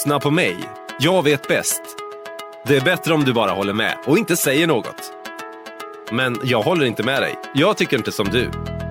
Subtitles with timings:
[0.00, 0.56] Lyssna på mig.
[1.00, 1.82] Jag vet bäst.
[2.66, 5.12] Det är bättre om du bara håller med och inte säger något.
[6.12, 7.34] Men jag håller inte med dig.
[7.54, 8.50] Jag tycker inte som du.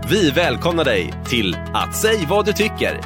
[0.10, 3.02] Vi välkomnar dig till att säg vad du tycker.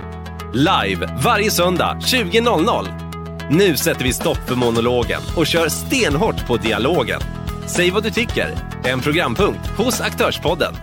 [0.54, 3.50] Live varje söndag 20.00.
[3.50, 7.22] Nu sätter vi stopp för monologen och kör stenhårt på dialogen.
[7.68, 8.58] Säg vad du tycker.
[8.84, 10.74] En programpunkt hos Aktörspodden.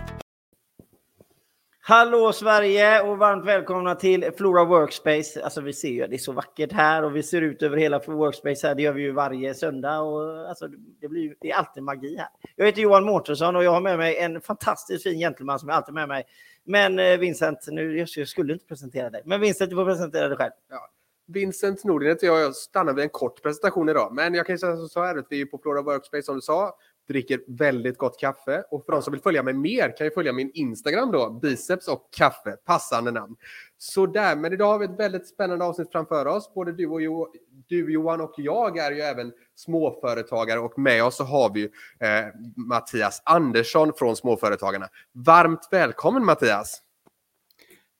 [1.83, 5.43] Hallå Sverige och varmt välkomna till Flora Workspace.
[5.43, 7.99] Alltså vi ser ju, det är så vackert här och vi ser ut över hela
[7.99, 8.75] Workspace här.
[8.75, 10.67] Det gör vi ju varje söndag och alltså
[11.01, 12.27] det blir det är alltid magi här.
[12.55, 15.73] Jag heter Johan Mårtensson och jag har med mig en fantastiskt fin gentleman som är
[15.73, 16.23] alltid med mig.
[16.63, 20.37] Men eh, Vincent, nu, jag skulle inte presentera dig, men Vincent du får presentera dig
[20.37, 20.51] själv.
[20.69, 20.89] Ja.
[21.27, 22.39] Vincent Nordin heter jag.
[22.39, 24.13] Jag stannar vid en kort presentation idag.
[24.13, 26.77] Men jag kan säga så här att vi är på Flora Workspace som du sa
[27.11, 28.63] dricker väldigt gott kaffe.
[28.71, 31.87] Och för de som vill följa mig mer kan ju följa min Instagram då, biceps
[31.87, 33.35] och kaffe, passande namn.
[33.77, 36.53] Så där, men idag har vi ett väldigt spännande avsnitt framför oss.
[36.53, 37.33] Både du, och jo,
[37.67, 42.25] du Johan och jag är ju även småföretagare och med oss så har vi eh,
[42.55, 44.89] Mattias Andersson från Småföretagarna.
[45.11, 46.81] Varmt välkommen Mattias!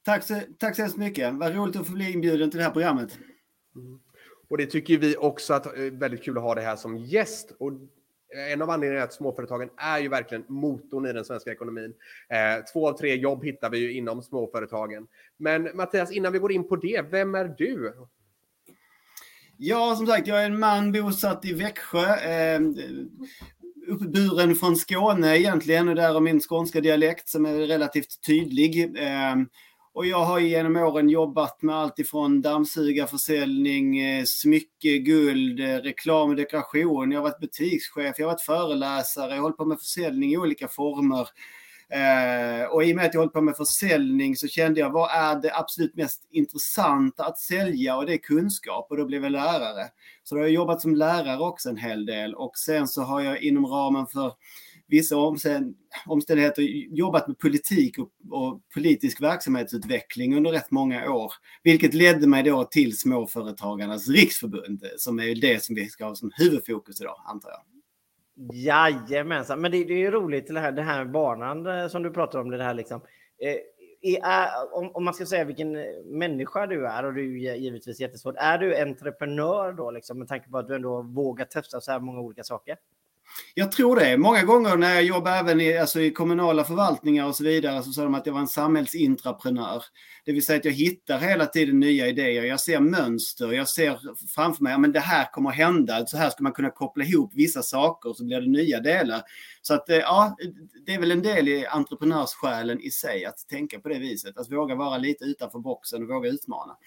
[0.06, 1.34] Tack så, tack så hemskt mycket.
[1.34, 3.18] Vad roligt att få bli inbjuden till det här programmet.
[3.76, 4.00] Mm.
[4.50, 6.98] Och det tycker vi också att är eh, väldigt kul att ha det här som
[6.98, 7.52] gäst.
[7.60, 7.72] Och
[8.36, 11.94] Eh, en av anledningarna är att småföretagen är ju verkligen motorn i den svenska ekonomin.
[12.30, 15.08] Eh, två av tre jobb hittar vi ju inom småföretagen.
[15.38, 17.94] Men Mattias, innan vi går in på det, vem är du?
[19.58, 22.16] Ja, som sagt, jag är en man bosatt i Växjö.
[22.16, 22.62] Eh,
[23.88, 28.98] uppburen från Skåne egentligen och där har min skånska dialekt som är relativt tydlig.
[28.98, 29.36] Eh,
[29.94, 36.30] och jag har genom åren jobbat med allt ifrån dammsugarförsäljning, eh, smycke, guld, eh, reklam
[36.30, 37.12] och dekoration.
[37.12, 40.38] Jag har varit butikschef, jag har varit föreläsare, jag har hållit på med försäljning i
[40.38, 41.28] olika former.
[41.90, 45.12] Eh, och i och med att jag hållit på med försäljning så kände jag vad
[45.12, 49.32] är det absolut mest intressanta att sälja och det är kunskap och då blev jag
[49.32, 49.88] lärare.
[50.24, 53.22] Så då har jag jobbat som lärare också en hel del och sen så har
[53.22, 54.34] jag inom ramen för
[54.92, 55.18] vissa
[56.06, 56.62] omständigheter
[56.96, 61.34] jobbat med politik och, och, politisk verksamhetsutveckling under rätt många år.
[61.64, 66.32] Vilket ledde mig då till Småföretagarnas riksförbund som är det som vi ska ha som
[66.36, 67.62] huvudfokus idag, antar jag.
[68.54, 72.12] Jajamensan, men det, det är ju roligt det här, det här banan eh, som du
[72.12, 72.50] pratar om.
[72.50, 73.02] Det här liksom.
[73.42, 73.58] Eh,
[74.24, 75.72] är, om, om, man ska säga vilken
[76.06, 80.50] människa du är, och du är givetvis jättesvårt, är du entreprenör då, liksom, med tanke
[80.50, 82.78] på att du ändå vågar testa så här många olika saker?
[83.54, 84.18] Jag tror det.
[84.18, 87.92] Många gånger när jag jobbar även i, alltså i kommunala förvaltningar och så vidare så
[87.92, 89.84] sa de att jag var en samhällsintraprenör.
[90.26, 92.44] Det vill säga att jag hittar hela tiden nya idéer.
[92.44, 93.52] Jag ser mönster.
[93.52, 94.00] Jag ser
[94.36, 96.06] framför mig att det här kommer att hända.
[96.06, 99.22] Så här ska man kunna koppla ihop vissa saker så blir det nya delar.
[99.62, 100.36] Så att eh, ja,
[100.86, 104.38] det är väl en del i entreprenörssjälen i sig att tänka på det viset.
[104.38, 106.78] Att våga vara lite utanför boxen och våga utmana.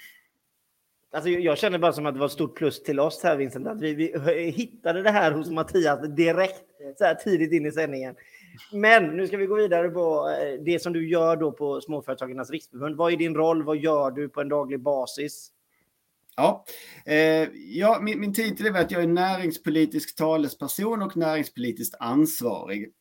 [1.15, 3.67] Alltså, jag känner bara som att det var ett stort plus till oss här Vincent,
[3.67, 6.65] att vi, vi hittade det här hos Mattias direkt
[6.99, 8.15] så här tidigt in i sändningen.
[8.73, 12.51] Men nu ska vi gå vidare på eh, det som du gör då på Småföretagarnas
[12.51, 12.97] Riksförbund.
[12.97, 13.63] Vad är din roll?
[13.63, 15.51] Vad gör du på en daglig basis?
[16.37, 16.65] Ja,
[17.07, 22.93] eh, ja min, min titel är att jag är näringspolitisk talesperson och näringspolitiskt ansvarig.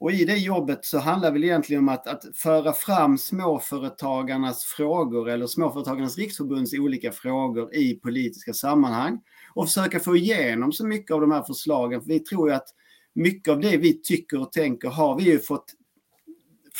[0.00, 5.28] Och i det jobbet så handlar det egentligen om att, att föra fram småföretagarnas frågor
[5.28, 9.20] eller Småföretagarnas riksförbunds olika frågor i politiska sammanhang
[9.54, 12.00] och försöka få igenom så mycket av de här förslagen.
[12.00, 12.68] För vi tror ju att
[13.14, 15.74] mycket av det vi tycker och tänker har vi ju fått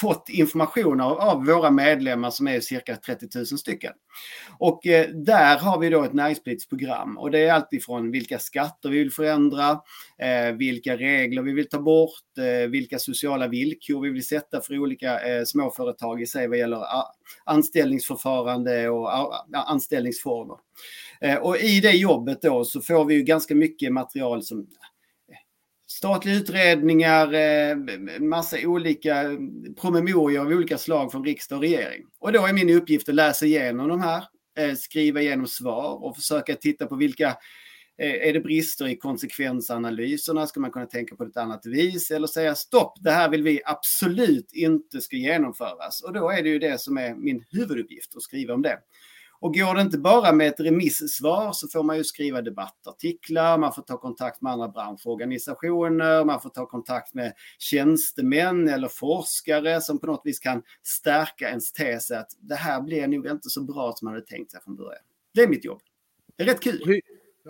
[0.01, 3.93] fått information av, av, våra medlemmar som är cirka 30 000 stycken.
[4.59, 8.89] Och eh, där har vi då ett näringspolitiskt program och det är alltifrån vilka skatter
[8.89, 9.71] vi vill förändra,
[10.19, 14.79] eh, vilka regler vi vill ta bort, eh, vilka sociala villkor vi vill sätta för
[14.79, 17.15] olika eh, småföretag i sig vad gäller ah,
[17.45, 20.57] anställningsförfarande och ah, anställningsformer.
[21.21, 24.67] Eh, och i det jobbet då så får vi ju ganska mycket material som
[25.99, 27.77] statliga utredningar, eh,
[28.21, 29.25] massa olika
[29.81, 32.05] promemorior av olika slag från riksdag och regering.
[32.21, 34.25] Och då är min uppgift att läsa igenom de här,
[34.59, 37.29] eh, skriva igenom svar och försöka titta på vilka
[37.99, 40.47] eh, är det brister i konsekvensanalyserna?
[40.47, 42.11] Ska man kunna tänka på ett annat vis?
[42.11, 46.03] Eller säga stopp, det här vill vi absolut inte ska genomföras.
[46.03, 48.79] Och då är det ju det som är min huvuduppgift, att skriva om det.
[49.41, 53.73] Och går det inte bara med ett remissvar så får man ju skriva debattartiklar, man
[53.73, 59.99] får ta kontakt med andra branschorganisationer, man får ta kontakt med tjänstemän eller forskare som
[59.99, 63.93] på något vis kan stärka ens tes att det här blir nog inte så bra
[63.93, 65.03] som man hade tänkt sig från början.
[65.35, 65.81] Det är mitt jobb.
[66.37, 67.01] Det är rätt kul.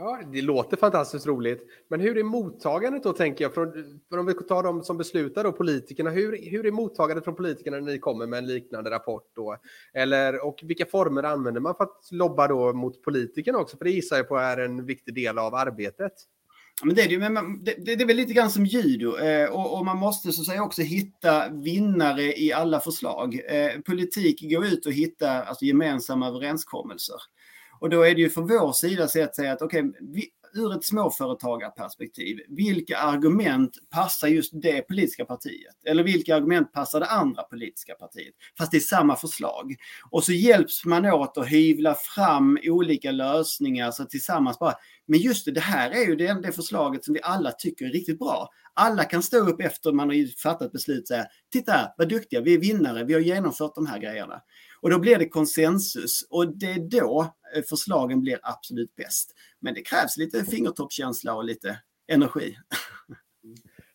[0.01, 1.63] Ja, det låter fantastiskt roligt.
[1.89, 3.55] Men hur är mottagandet då, tänker jag?
[3.55, 3.73] Från,
[4.11, 6.11] om vi tar de som beslutar, då, politikerna.
[6.11, 9.31] Hur, hur är mottagandet från politikerna när ni kommer med en liknande rapport?
[9.35, 9.57] Då?
[9.95, 13.77] Eller, och vilka former använder man för att lobba då mot politikerna också?
[13.77, 16.13] För det gissar jag på är en viktig del av arbetet.
[16.83, 19.79] Men det, är det, men det, det är väl lite grann som judo eh, och,
[19.79, 23.41] och, man måste så att säga också hitta vinnare i alla förslag.
[23.49, 27.17] Eh, politik går ut och hitta alltså, gemensamma överenskommelser.
[27.81, 30.77] Och då är det ju för vår sida så att säga att okej, okay, ur
[30.77, 35.75] ett småföretagarperspektiv, vilka argument passar just det politiska partiet?
[35.87, 38.35] Eller vilka argument passar det andra politiska partiet?
[38.59, 39.75] Fast det är samma förslag.
[40.11, 44.75] Och så hjälps man åt att hyvla fram olika lösningar så tillsammans bara,
[45.07, 47.91] men just det, det här är ju det, det förslaget som vi alla tycker är
[47.91, 48.49] riktigt bra.
[48.75, 52.55] Alla kan stå upp efter man har fattat beslut och säga, titta vad duktiga, vi
[52.55, 54.41] är vinnare, vi har genomfört de här grejerna.
[54.81, 59.35] Och då blir det konsensus och det är då eh, förslagen blir absolut bäst.
[59.61, 61.81] Men det krävs lite fingertoppskänsla och lite
[62.13, 62.57] energi.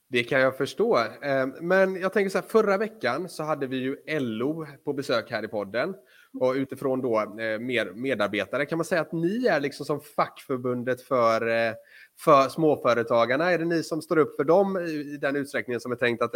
[0.07, 0.97] Det kan jag förstå.
[0.97, 5.31] Eh, men jag tänker så här, förra veckan så hade vi ju LO på besök
[5.31, 5.95] här i podden.
[6.39, 11.01] Och utifrån då eh, mer medarbetare, kan man säga att ni är liksom som fackförbundet
[11.01, 11.73] för,
[12.19, 13.51] för småföretagarna?
[13.51, 16.33] Är det ni som står upp för dem i den utsträckningen som är tänkt att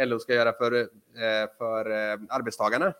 [0.00, 0.88] LO ska göra för,
[1.58, 1.90] för
[2.28, 2.92] arbetstagarna?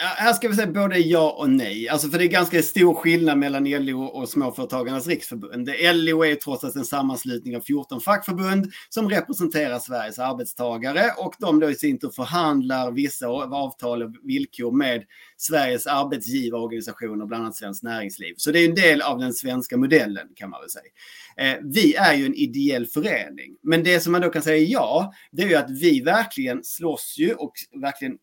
[0.00, 1.88] Här ska vi säga både ja och nej.
[1.88, 5.70] Alltså för det är ganska stor skillnad mellan LO och Småföretagarnas riksförbund.
[5.94, 11.60] LO är trots allt en sammanslutning av 14 fackförbund som representerar Sveriges arbetstagare och de
[11.60, 15.04] då i sin tur förhandlar vissa avtal och villkor med
[15.36, 18.34] Sveriges arbetsgivarorganisationer, bland annat Svenskt Näringsliv.
[18.36, 20.92] Så det är en del av den svenska modellen kan man väl säga.
[21.36, 25.12] Eh, vi är ju en ideell förening, men det som man då kan säga ja,
[25.32, 28.14] det är ju att vi verkligen slåss ju och verkligen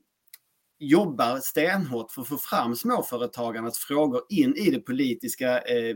[0.79, 5.95] jobbar stenhårt för att få fram småföretagarnas frågor in i den politiska eh,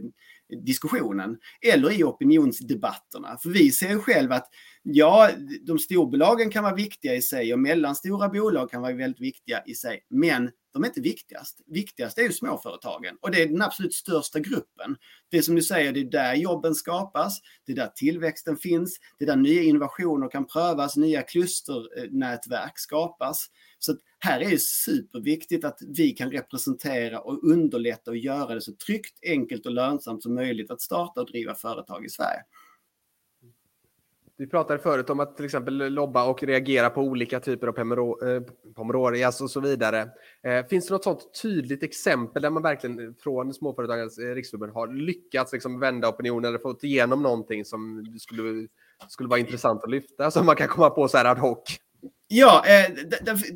[0.66, 1.38] diskussionen
[1.74, 3.38] eller i opinionsdebatterna.
[3.44, 4.48] För vi ser ju själv att
[4.84, 5.30] ja,
[5.62, 9.76] de storbolagen kan vara viktiga i sig och mellanstora bolag kan vara väldigt viktiga i
[9.76, 10.06] sig.
[10.10, 11.62] Men de är inte viktigast.
[11.66, 14.96] Viktigast är ju småföretagen och det är den absolut största gruppen.
[15.30, 19.26] Det som du säger, det är där jobben skapas, det är där tillväxten finns, det
[19.26, 23.48] är där nya innovationer kan prövas, nya klusternätverk skapas.
[23.80, 28.74] Så här är det superviktigt att vi kan representera och underlätta och göra det så
[28.74, 32.44] tryggt, enkelt och lönsamt som möjligt att starta och driva företag i Sverige.
[34.40, 38.42] Vi pratade förut om att till exempel lobba och reagera på olika typer av eh,
[38.76, 40.10] pomororias och så vidare.
[40.44, 44.88] Eh, finns det något sånt tydligt exempel där man verkligen eh, från Småföretagens riksförbund har
[44.88, 48.68] lyckats liksom vända opinionen eller fått igenom någonting som skulle,
[49.08, 51.60] skulle vara intressant att lyfta som man kan komma på så här ad hoc?
[52.28, 52.92] Ja, eh,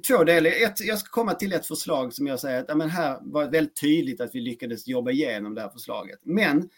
[0.08, 0.50] två delar.
[0.50, 3.82] Ett, jag ska komma till ett förslag som jag säger att men här var väldigt
[3.82, 6.20] tydligt att vi lyckades jobba igenom det här förslaget.
[6.24, 6.70] Men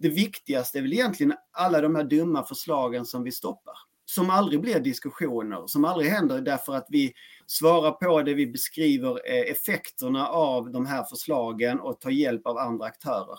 [0.00, 3.74] det viktigaste är väl egentligen alla de här dumma förslagen som vi stoppar.
[4.04, 7.12] Som aldrig blir diskussioner, som aldrig händer därför att vi
[7.46, 12.58] svarar på det, vi beskriver eh, effekterna av de här förslagen och tar hjälp av
[12.58, 13.38] andra aktörer.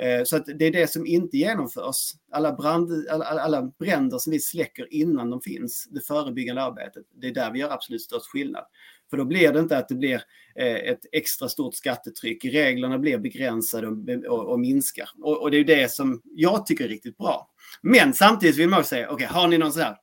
[0.00, 2.12] Eh, så att det är det som inte genomförs.
[2.32, 7.26] Alla, brand, alla, alla bränder som vi släcker innan de finns, det förebyggande arbetet, det
[7.26, 8.64] är där vi gör absolut störst skillnad.
[9.10, 10.22] För då blir det inte att det blir
[10.58, 12.44] eh, ett extra stort skattetryck.
[12.44, 15.08] Reglerna blir begränsade och, och, och minskar.
[15.22, 17.50] Och, och, det är det som jag tycker är riktigt bra.
[17.82, 19.96] Men samtidigt vill man säga, okej, okay, har ni någon sån här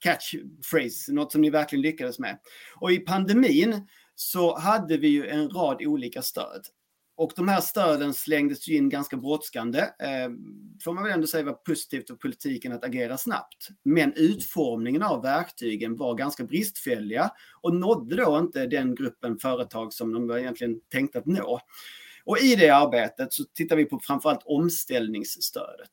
[0.00, 2.38] catchphrase, något som ni verkligen lyckades med?
[2.80, 6.66] Och i pandemin så hade vi ju en rad olika stöd.
[7.18, 9.78] Och de här stöden slängdes ju in ganska brådskande.
[9.78, 10.30] Eh,
[10.84, 13.68] får man väl ändå säga var positivt för politiken att agera snabbt.
[13.84, 20.12] Men utformningen av verktygen var ganska bristfälliga och nådde då inte den gruppen företag som
[20.12, 21.60] de var egentligen tänkt att nå.
[22.24, 25.92] Och i det arbetet så tittar vi på framförallt omställningsstödet.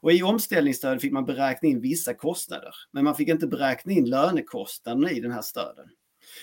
[0.00, 4.10] Och i omställningsstödet fick man beräkna in vissa kostnader, men man fick inte beräkna in
[4.10, 5.88] lönekostnaderna i den här stöden.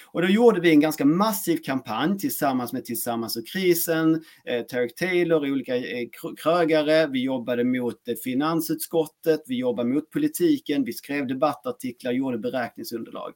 [0.06, 4.96] Och då gjorde vi en ganska massiv kampanj tillsammans med Tillsammans och krisen, eh, Tarek
[4.96, 6.08] Taylor, olika eh,
[6.44, 7.08] krögare.
[7.08, 13.34] Vi jobbade mot eh, finansutskottet, vi jobbade mot politiken, vi skrev debattartiklar, gjorde beräkningsunderlag.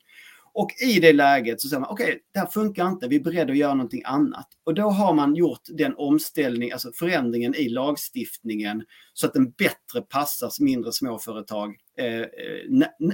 [0.53, 3.20] Och i det läget så säger man, okej, okay, det här funkar inte, vi är
[3.20, 4.48] beredda att göra någonting annat.
[4.63, 10.01] Och då har man gjort den omställning, alltså förändringen i lagstiftningen så att den bättre
[10.10, 11.75] passar mindre småföretag.
[12.01, 12.27] Eh, eh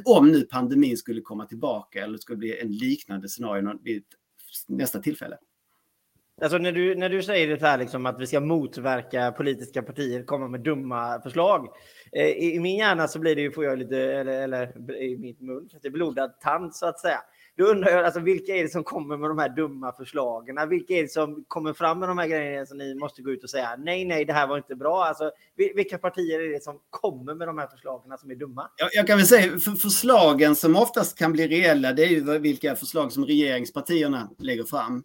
[0.06, 4.04] om nu pandemin skulle komma tillbaka eller skulle bli en liknande scenario vid
[4.68, 5.38] nästa tillfälle.
[6.42, 10.24] Alltså när du, när du säger det här liksom att vi ska motverka politiska partier,
[10.24, 11.68] komma med dumma förslag.
[12.12, 15.18] Eh, i, I min hjärna så blir det ju, får jag lite, eller, eller i
[15.18, 17.20] mitt mun, det blodad tand så att säga.
[17.58, 20.70] Då undrar jag, alltså, vilka är det som kommer med de här dumma förslagen?
[20.70, 23.44] Vilka är det som kommer fram med de här grejerna som ni måste gå ut
[23.44, 25.04] och säga nej, nej, det här var inte bra?
[25.04, 28.70] Alltså, vilka partier är det som kommer med de här förslagen som är dumma?
[28.78, 32.40] Jag, jag kan väl säga för förslagen som oftast kan bli reella, det är ju
[32.40, 35.04] vilka förslag som regeringspartierna lägger fram.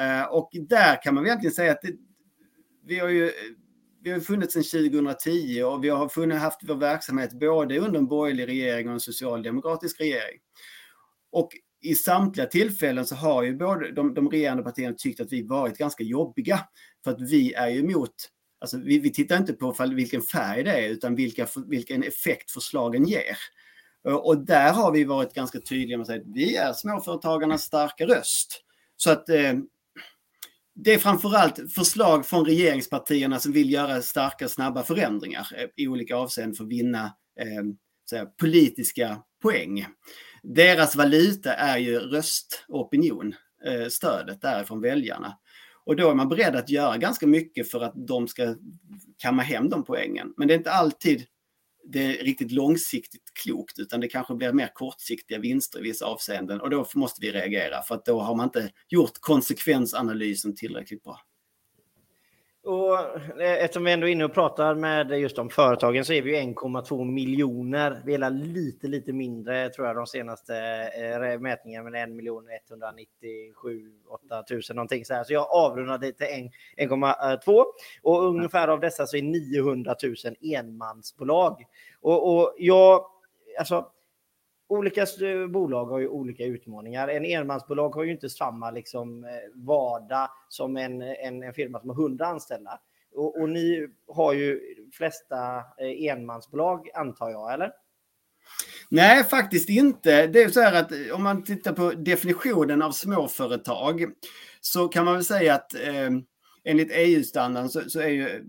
[0.00, 1.92] Uh, och där kan man egentligen säga att det,
[2.86, 3.32] vi har ju
[4.02, 8.06] vi har funnits sedan 2010 och vi har funnit, haft vår verksamhet både under en
[8.06, 10.38] borgerlig regering och en socialdemokratisk regering.
[11.32, 11.50] Och
[11.86, 15.78] i samtliga tillfällen så har ju både de, de regerande partierna tyckt att vi varit
[15.78, 16.60] ganska jobbiga.
[17.04, 18.14] För att vi är ju emot,
[18.60, 23.04] alltså vi, vi tittar inte på vilken färg det är utan vilka, vilken effekt förslagen
[23.04, 23.36] ger.
[24.04, 28.06] Och där har vi varit ganska tydliga med att säga att vi är småföretagarnas starka
[28.06, 28.62] röst.
[28.96, 29.54] Så att eh,
[30.74, 36.16] det är framförallt förslag från regeringspartierna som vill göra starka, snabba förändringar eh, i olika
[36.16, 37.04] avseenden för att vinna
[37.40, 39.86] eh, politiska poäng.
[40.54, 43.34] Deras valuta är ju röstopinion,
[43.66, 45.38] eh, stödet därifrån väljarna.
[45.84, 48.54] Och då är man beredd att göra ganska mycket för att de ska
[49.18, 50.34] kamma hem de poängen.
[50.36, 51.26] Men det är inte alltid
[51.88, 56.60] det är riktigt långsiktigt klokt utan det kanske blir mer kortsiktiga vinster i vissa avseenden
[56.60, 61.20] och då måste vi reagera för att då har man inte gjort konsekvensanalysen tillräckligt bra.
[62.66, 62.98] Och
[63.40, 66.30] eh, eftersom vi ändå är inne och pratar med just de företagen så är vi
[66.30, 68.02] ju 1,2 miljoner.
[68.04, 73.92] Vi är lite, lite mindre tror jag de senaste eh, mätningarna med 1 miljon 197
[74.30, 75.24] 8000 någonting så här.
[75.24, 77.64] Så jag avrundar det till 1,2
[78.02, 81.62] och ungefär av dessa så är 900 000 enmansbolag.
[82.00, 83.06] Och, och jag,
[83.58, 83.86] alltså
[84.68, 87.08] olika eh, bolag har ju olika utmaningar.
[87.08, 91.90] En enmansbolag har ju inte samma liksom, eh, vardag som en, en, en firma som
[91.90, 92.80] har 100 anställda.
[93.14, 94.60] Och, och, ni har ju
[94.92, 97.72] flesta eh, enmansbolag antar jag, eller?
[98.88, 100.26] Nej, faktiskt inte.
[100.26, 104.04] Det är så här att om man tittar på definitionen av småföretag
[104.60, 106.10] så kan man väl säga att eh,
[106.64, 108.44] enligt EU-standarden så, så, är ju,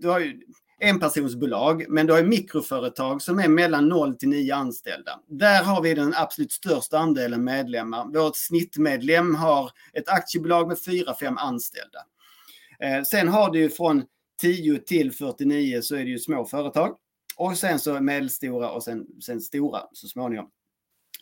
[0.00, 0.40] du har ju
[0.80, 5.20] enpersonsbolag, men du har mikroföretag som är mellan 0 till 9 anställda.
[5.26, 8.04] Där har vi den absolut största andelen medlemmar.
[8.12, 11.98] Vårt snittmedlem har ett aktiebolag med 4-5 anställda.
[12.80, 14.04] Eh, sen har du ju från
[14.40, 16.96] 10 till 49 så är det ju små företag.
[17.36, 20.50] Och sen så medelstora och sen, sen stora så småningom.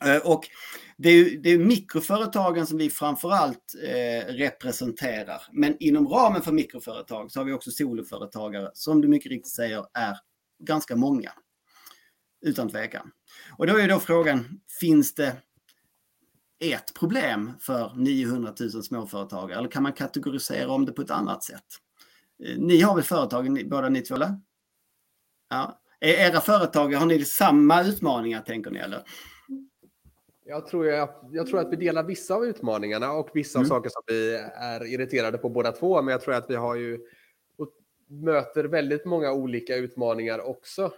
[0.04, 0.48] Eh, och
[0.96, 5.42] det är, ju, det är mikroföretagen som vi framförallt eh, representerar.
[5.52, 9.84] Men inom ramen för mikroföretag så har vi också soloföretagare som du mycket riktigt säger
[9.92, 10.18] är
[10.62, 11.32] ganska många.
[12.46, 13.10] Utan tvekan.
[13.58, 15.36] Och då är då frågan, finns det
[16.60, 21.44] ett problem för 900 000 småföretagare eller kan man kategorisera om det på ett annat
[21.44, 21.64] sätt?
[22.44, 24.14] Eh, ni har väl företag båda ni två?
[24.14, 24.40] Eller?
[25.50, 25.80] Ja.
[26.00, 29.04] E-, era företag, har ni samma utmaningar tänker ni eller?
[30.46, 33.66] Jag tror, jag, jag tror att vi delar vissa av utmaningarna och vissa mm.
[33.66, 36.02] av saker som vi är irriterade på båda två.
[36.02, 37.00] Men jag tror att vi har ju
[38.08, 40.92] möter väldigt många olika utmaningar också.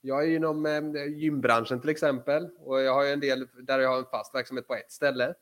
[0.00, 3.98] Jag är inom eh, gymbranschen till exempel och jag har en del där jag har
[3.98, 5.34] en fast verksamhet på ett ställe.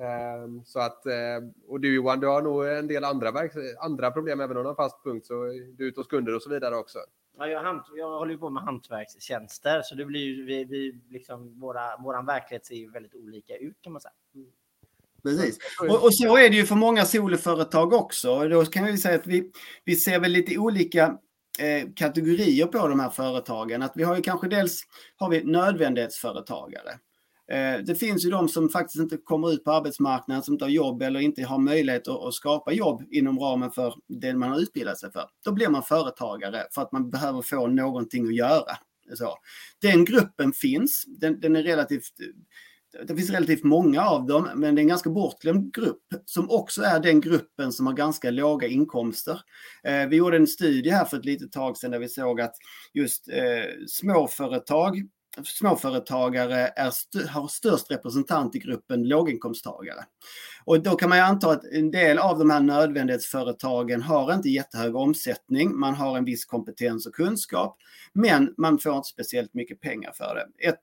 [0.00, 3.32] Eh, så att, eh, och du Johan, du har nog en del andra,
[3.78, 5.26] andra problem även om du har en fast punkt.
[5.26, 5.44] Så
[5.76, 6.98] du är ute hos kunder och så vidare också.
[7.38, 11.60] Ja, jag, hant, jag håller på med hantverkstjänster så det blir ju, vi, vi, liksom,
[11.60, 14.12] våra, våran verklighet ser ju väldigt olika ut kan man säga.
[14.34, 14.46] Mm.
[15.22, 15.58] Precis.
[15.80, 18.48] Och, och, så är det ju för många soloföretag också.
[18.48, 19.50] Då kan vi säga att vi,
[19.84, 21.18] vi ser väl lite olika
[21.58, 23.82] eh, kategorier på de här företagen.
[23.82, 24.80] Att vi har ju kanske dels
[25.16, 26.98] har vi nödvändighetsföretagare.
[27.52, 30.70] Eh, det finns ju de som faktiskt inte kommer ut på arbetsmarknaden, som inte har
[30.70, 34.98] jobb eller inte har möjlighet att, skapa jobb inom ramen för det man har utbildat
[34.98, 35.24] sig för.
[35.44, 38.76] Då blir man företagare för att man behöver få någonting att göra.
[39.14, 39.36] Så.
[39.80, 42.12] Den gruppen finns, den, den är relativt
[43.04, 46.82] det finns relativt många av dem, men det är en ganska bortglömd grupp som också
[46.82, 49.40] är den gruppen som har ganska låga inkomster.
[49.84, 52.54] Eh, vi gjorde en studie här för ett litet tag sedan där vi såg att
[52.94, 55.02] just eh, småföretag
[55.44, 60.04] småföretagare är st har störst representant i gruppen låginkomsttagare.
[60.64, 64.48] Och då kan man ju anta att en del av de här nödvändighetsföretagen har inte
[64.48, 65.78] jättehög omsättning.
[65.78, 67.78] Man har en viss kompetens och kunskap,
[68.12, 70.68] men man får inte speciellt mycket pengar för det.
[70.68, 70.80] Ett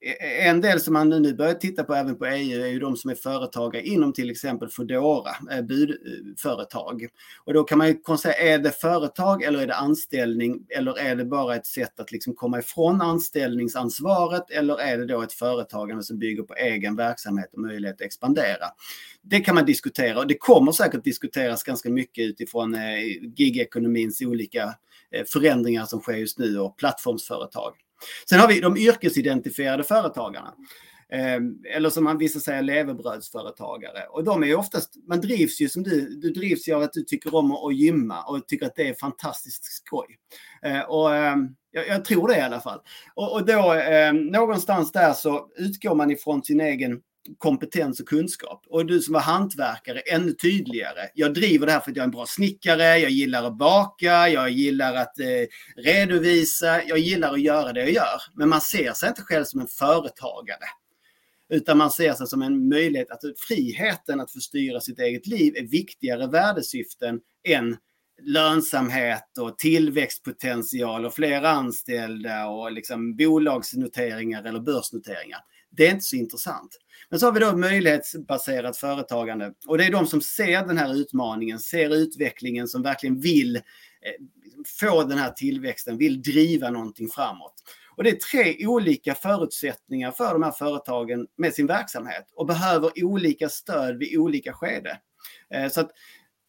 [0.00, 2.96] Eh, en del som man nu börjar titta på även på EU är ju de
[2.96, 7.06] som är företagare inom till exempel Foodora, eh, budföretag.
[7.44, 11.16] Och då kan man ju konstatera, är det företag eller är det anställning eller är
[11.16, 16.02] det bara ett sätt att liksom komma ifrån anställningsansvaret eller är det då ett företagande
[16.02, 18.66] som bygger på egen verksamhet och möjlighet att expandera?
[19.22, 23.00] Det kan man diskutera och det kommer säkert diskuteras ganska mycket utifrån eh,
[23.36, 24.74] gigekonomins olika
[25.32, 27.72] förändringar som sker just nu och plattformsföretag.
[28.28, 30.54] Sen har vi de yrkesidentifierade företagarna.
[31.12, 34.06] Ehm, eller som man vissa säger levebrödsföretagare.
[34.10, 37.02] Och de är oftast, man drivs ju som du, du drivs ju av att du
[37.02, 40.06] tycker om att gymma och tycker att det är fantastiskt skoj.
[40.62, 42.80] Ehm, och ehm, jag, jag tror det i alla fall.
[43.14, 43.74] Och, och då
[44.12, 47.00] någonstans där så utgår man ifrån sin egen
[47.38, 48.64] kompetens och kunskap.
[48.68, 51.08] Och du som var hantverkare, ännu tydligare.
[51.14, 54.28] Jag driver det här för att jag är en bra snickare, jag gillar att baka,
[54.28, 55.26] jag gillar att eh,
[55.76, 58.22] redovisa, jag gillar att göra det jag gör.
[58.34, 60.66] Men man ser sig inte själv som en företagare.
[61.48, 65.56] Utan man ser sig som en möjlighet att friheten att få styra sitt eget liv
[65.56, 67.76] är viktigare värdesyften än
[68.22, 75.40] lönsamhet och tillväxtpotential och fler anställda och liksom bolagsnoteringar eller börsnoteringar.
[75.70, 76.78] Det är inte så intressant.
[77.10, 80.94] Men så har vi då möjlighetsbaserat företagande och det är de som ser den här
[80.94, 83.62] utmaningen, ser utvecklingen, som verkligen vill eh,
[84.80, 87.54] få den här tillväxten, vill driva någonting framåt.
[87.96, 93.04] Och det är tre olika förutsättningar för de här företagen med sin verksamhet och behöver
[93.04, 95.00] olika stöd vid olika skede.
[95.54, 95.90] Eh, så att,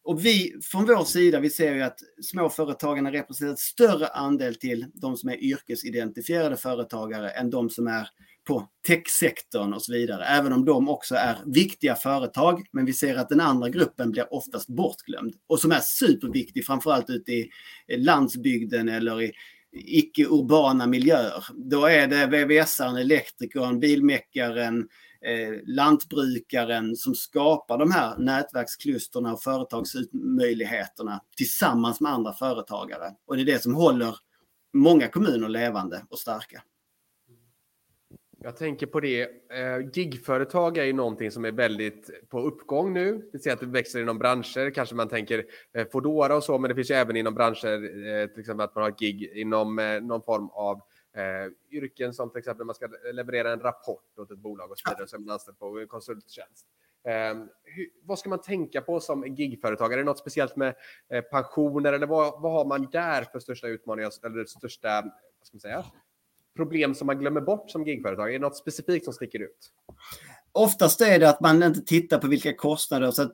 [0.04, 4.86] och vi från vår sida, vi ser ju att småföretagarna representerar ett större andel till
[4.94, 8.08] de som är yrkesidentifierade företagare än de som är
[8.48, 10.24] på techsektorn och så vidare.
[10.24, 12.66] Även om de också är viktiga företag.
[12.72, 15.34] Men vi ser att den andra gruppen blir oftast bortglömd.
[15.46, 17.50] Och som är superviktig framförallt ute i
[17.96, 19.32] landsbygden eller i
[19.72, 21.44] icke-urbana miljöer.
[21.54, 24.88] Då är det VVS-aren, elektrikern, bilmäckaren,
[25.24, 33.10] eh, lantbrukaren som skapar de här nätverksklusterna och företagsmöjligheterna tillsammans med andra företagare.
[33.26, 34.16] Och det är det som håller
[34.74, 36.62] många kommuner levande och starka.
[38.40, 39.22] Jag tänker på det.
[39.52, 43.30] Eh, gigföretag är ju någonting som är väldigt på uppgång nu.
[43.32, 44.70] Vi ser att det växer inom branscher.
[44.70, 48.26] Kanske man tänker eh, Foodora och så, men det finns ju även inom branscher, eh,
[48.26, 50.80] till exempel att man har gig inom eh, någon form av
[51.16, 54.90] eh, yrken som till exempel man ska leverera en rapport åt ett bolag och så
[54.90, 56.66] vidare, som man anställd på konsulttjänst.
[57.08, 59.94] Eh, hur, vad ska man tänka på som gigföretagare?
[59.94, 60.74] Är det något speciellt med
[61.12, 65.02] eh, pensioner eller vad, vad har man där för största utmaningar eller största
[65.38, 65.84] vad ska man säga,
[66.58, 68.28] problem som man glömmer bort som gigföretag?
[68.28, 69.70] Är det något specifikt som sticker ut?
[70.52, 73.10] Oftast är det att man inte tittar på vilka kostnader.
[73.10, 73.32] Så att,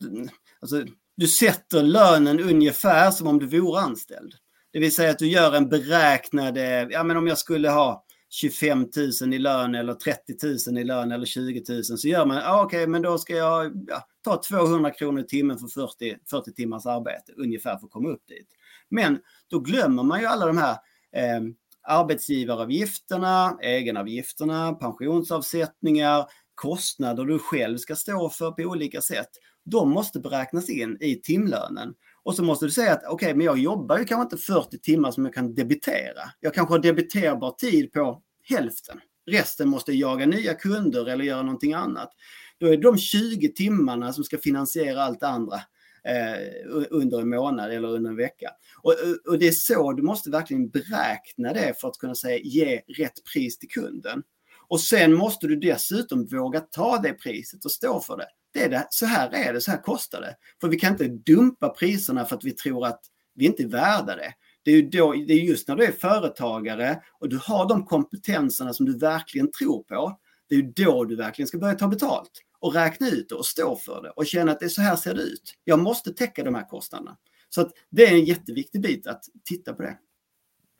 [0.60, 0.84] alltså,
[1.16, 4.34] du sätter lönen ungefär som om du vore anställd.
[4.72, 6.58] Det vill säga att du gör en beräknad,
[6.90, 8.04] ja men om jag skulle ha
[8.34, 8.86] 25
[9.22, 12.62] 000 i lön eller 30 000 i lön eller 20 000 så gör man, ah,
[12.62, 16.52] okej okay, men då ska jag ja, ta 200 kronor i timmen för 40, 40
[16.52, 18.48] timmars arbete ungefär för att komma upp dit.
[18.88, 19.18] Men
[19.50, 20.76] då glömmer man ju alla de här
[21.12, 21.40] eh,
[21.84, 29.28] arbetsgivaravgifterna, egenavgifterna, pensionsavsättningar, kostnader du själv ska stå för på olika sätt.
[29.64, 31.94] De måste beräknas in i timlönen.
[32.22, 34.78] Och så måste du säga att okej, okay, men jag jobbar ju kanske inte 40
[34.78, 36.22] timmar som jag kan debitera.
[36.40, 39.00] Jag kanske har debiterbar tid på hälften.
[39.26, 42.10] Resten måste jaga nya kunder eller göra någonting annat.
[42.58, 45.60] Då är de 20 timmarna som ska finansiera allt det andra
[46.06, 48.50] Eh, under en månad eller under en vecka.
[48.82, 52.38] Och, eh, och, det är så du måste verkligen beräkna det för att kunna säga
[52.38, 54.22] ge rätt pris till kunden.
[54.68, 58.26] Och sen måste du dessutom våga ta det priset och stå för det.
[58.52, 60.36] det, är det så här är det, så här kostar det.
[60.60, 63.00] För vi kan inte dumpa priserna för att vi tror att
[63.34, 64.32] vi inte är värda det.
[64.64, 68.72] Det är, då, det är just när du är företagare och du har de kompetenserna
[68.72, 70.18] som du verkligen tror på.
[70.48, 72.30] Det är då du verkligen ska börja ta betalt
[72.64, 74.96] och räkna ut det och stå för det och känna att det är så här
[74.96, 75.54] ser det ut.
[75.64, 77.16] Jag måste täcka de här kostnaderna.
[77.48, 79.98] Så det är en jätteviktig bit att titta på det.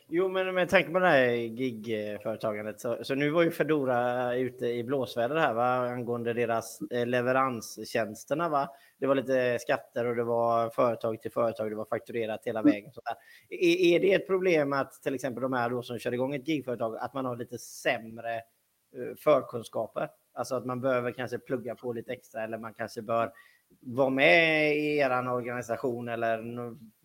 [0.09, 4.67] Jo, men med tanke på det här gigföretagandet så, så nu var ju Fedora ute
[4.67, 8.49] i blåsväder här va, angående deras eh, leveranstjänsterna.
[8.49, 8.71] Va?
[9.01, 12.73] Det var lite skatter och det var företag till företag, det var fakturerat hela mm.
[12.73, 12.93] vägen.
[12.93, 13.01] Så
[13.49, 16.49] är, är, det ett problem att till exempel de här då som kör igång ett
[16.49, 20.09] gigföretag, att man har lite sämre eh, förkunskaper?
[20.35, 23.33] Alltså att man behöver kanske plugga på lite extra eller man kanske bör
[23.81, 26.45] vara med i er organisation eller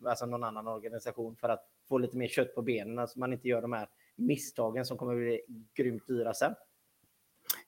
[0.06, 3.32] alltså någon annan organisation för att få lite mer kött på benen så alltså man
[3.32, 5.40] inte gör de här misstagen som kommer bli
[5.74, 6.54] grymt dyra sen.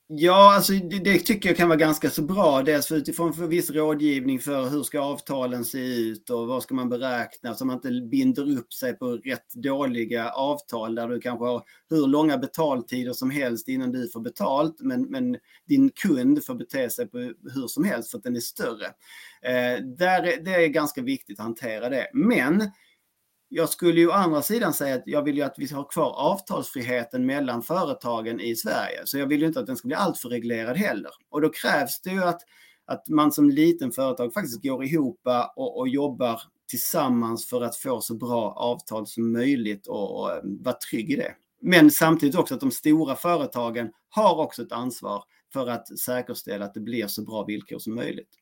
[0.06, 2.62] Ja, alltså det, det, tycker jag kan vara ganska så bra.
[2.62, 6.74] Dels för utifrån för viss rådgivning för hur ska avtalen se ut och vad ska
[6.74, 11.44] man beräkna så man inte binder upp sig på rätt dåliga avtal där du kanske
[11.44, 14.76] har hur långa betaltider som helst innan du får betalt.
[14.80, 15.36] Men, men
[15.68, 17.18] din kund får bete sig på
[17.54, 18.86] hur som helst för att den är större.
[19.42, 22.10] Eh, där, det är ganska viktigt att hantera det.
[22.12, 22.70] Men
[23.54, 26.10] jag skulle ju å andra sidan säga att jag vill ju att vi har kvar
[26.10, 29.00] avtalsfriheten mellan företagen i Sverige.
[29.04, 31.10] Så jag vill ju inte att den ska bli alltför reglerad heller.
[31.30, 32.40] Och då krävs det ju att,
[32.86, 35.20] att man som liten företag faktiskt går ihop
[35.56, 40.40] och, och jobbar tillsammans för att få så bra avtal som möjligt och, och eh,
[40.42, 41.34] vara trygg i det.
[41.60, 46.74] Men samtidigt också att de stora företagen har också ett ansvar för att säkerställa att
[46.74, 48.41] det blir så bra villkor som möjligt.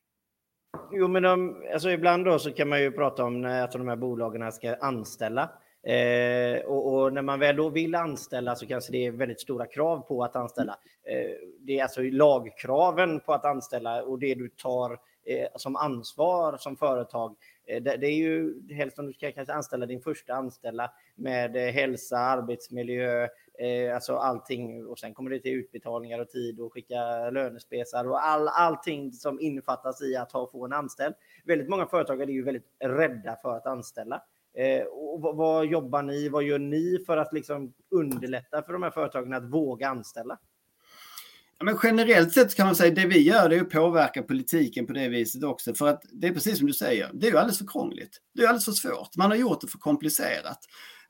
[0.91, 3.95] Jo, men de, alltså ibland då så kan man ju prata om att de här
[3.95, 5.49] bolagen ska anställa.
[5.83, 9.65] Eh, och, och, när man väl då vill anställa så kanske det är väldigt stora
[9.65, 10.77] krav på att anställa.
[11.03, 14.91] Eh, det är alltså lagkraven på att anställa och det du tar
[15.25, 17.35] eh, som ansvar som företag.
[17.67, 21.55] Eh, det, det, är ju helst om du ska kanske anställa din första anställda med
[21.55, 23.27] eh, hälsa, arbetsmiljö,
[23.59, 24.85] eh, alltså allting.
[24.85, 29.39] Och sen kommer det till utbetalningar och tid och skicka lönespesar och all, allting som
[29.39, 31.15] innefattas i att ha, få en anställd.
[31.45, 34.21] Väldigt många företagare är ju väldigt rädda för att anställa.
[34.57, 36.29] Eh, och vad, vad, jobbar ni?
[36.29, 40.39] Vad gör ni för att liksom underlätta för de här företagen att våga anställa?
[41.57, 44.23] Ja, men generellt sett kan man säga att det vi gör det är att påverka
[44.23, 45.73] politiken på det viset också.
[45.73, 48.17] För att det är precis som du säger, det är ju alldeles för krångligt.
[48.33, 49.15] Det är alldeles för svårt.
[49.17, 50.59] Man har gjort det för komplicerat.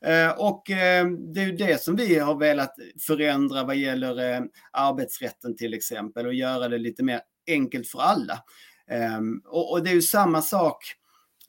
[0.04, 2.74] Eh, och eh, det är ju det som vi har velat
[3.06, 4.40] förändra vad gäller eh,
[4.72, 8.44] arbetsrätten till exempel och göra det lite mer enkelt för alla.
[8.86, 10.84] Ehm, och, det är ju samma sak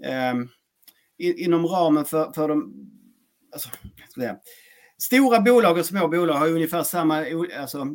[0.04, 0.50] ehm,
[1.18, 2.74] inom ramen för, för de...
[3.54, 3.70] Alltså,
[4.98, 7.26] stora bolag och små bolag har ungefär samma
[7.60, 7.88] alltså,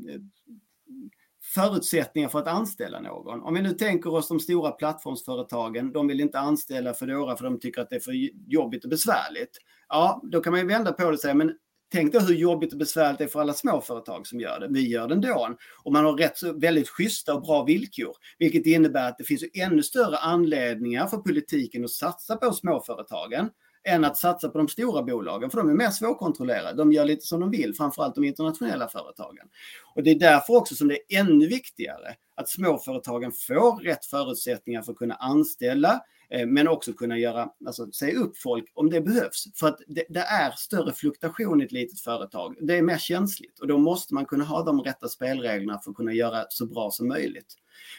[1.55, 3.43] förutsättningar för att anställa någon.
[3.43, 7.61] Om vi nu tänker oss de stora plattformsföretagen, de vill inte anställa Foodora för de
[7.61, 8.13] tycker att det är för
[8.53, 9.59] jobbigt och besvärligt.
[9.89, 11.53] Ja, då kan man ju vända på det och säga, men
[11.93, 14.69] Tänk då hur jobbigt och besvärligt det är för alla småföretag som gör det.
[14.71, 15.57] Vi gör det ändå.
[15.85, 18.17] Och man har rätt så väldigt schyssta och bra villkor.
[18.39, 23.51] Vilket innebär att det finns ännu större anledningar för politiken att satsa på småföretagen
[23.85, 26.77] än att satsa på de stora bolagen, för de är mer svårkontrollerade.
[26.77, 29.49] De gör lite som de vill, framförallt de internationella företagen.
[29.95, 34.83] Och det är därför också som det är ännu viktigare att småföretagen får rätt förutsättningar
[34.83, 39.01] för att kunna anställa, Eh, men också kunna göra, alltså säga upp folk om det
[39.01, 39.45] behövs.
[39.55, 42.57] För att det, det, är större fluktuation i ett litet företag.
[42.61, 45.97] Det är mer känsligt och då måste man kunna ha de rätta spelreglerna för att
[45.97, 47.55] kunna göra så bra som möjligt.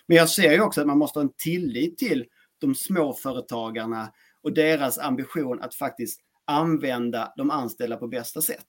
[0.07, 2.25] Men jag ser ju också att man måste ha en tillit till
[2.59, 8.65] de små företagarna och deras ambition att faktiskt använda de anställda på bästa sätt.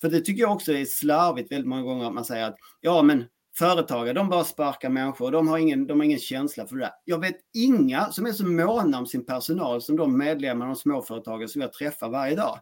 [0.00, 3.02] För det tycker jag också är slarvigt väldigt många gånger att man säger att ja
[3.02, 3.24] men
[3.58, 5.30] företagare, de bara sparkar människor.
[5.30, 6.92] De har, ingen, de har ingen känsla för det där.
[7.04, 11.48] Jag vet inga som är så måna om sin personal som de medlemmar och småföretagare
[11.48, 12.60] som jag träffar varje dag.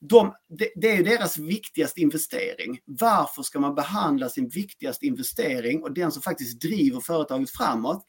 [0.00, 2.78] De, det, det, är ju deras viktigaste investering.
[2.84, 8.06] Varför ska man behandla sin viktigaste investering och den som faktiskt driver företaget framåt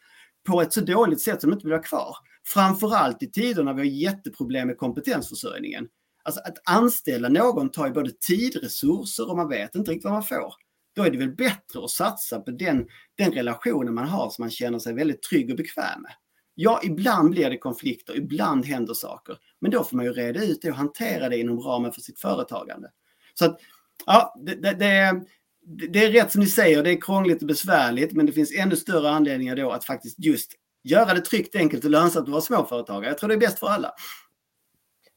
[0.48, 2.15] på ett så dåligt sätt som de inte vill ha kvar?
[2.46, 5.88] Framförallt i tider när vi har jätteproblem med kompetensförsörjningen.
[6.24, 10.13] Alltså att anställa någon tar ju både tid, resurser och man vet inte riktigt vad
[10.13, 10.66] man får
[10.97, 14.51] då är det väl bättre att satsa på den, den relationen man har som man
[14.51, 16.12] känner sig väldigt trygg och bekväm med.
[16.55, 20.62] Ja, ibland blir det konflikter, ibland händer saker, men då får man ju reda ut
[20.62, 22.89] det och hantera det inom ramen för sitt företagande.
[23.33, 23.60] Så att,
[24.05, 28.13] ja, det, det, det, det är rätt som ni säger, det är krångligt och besvärligt,
[28.13, 30.51] men det finns ännu större anledningar då att faktiskt just
[30.83, 33.12] göra det tryggt, enkelt och lönsamt att vara småföretagare.
[33.12, 33.91] Jag tror det är bäst för alla.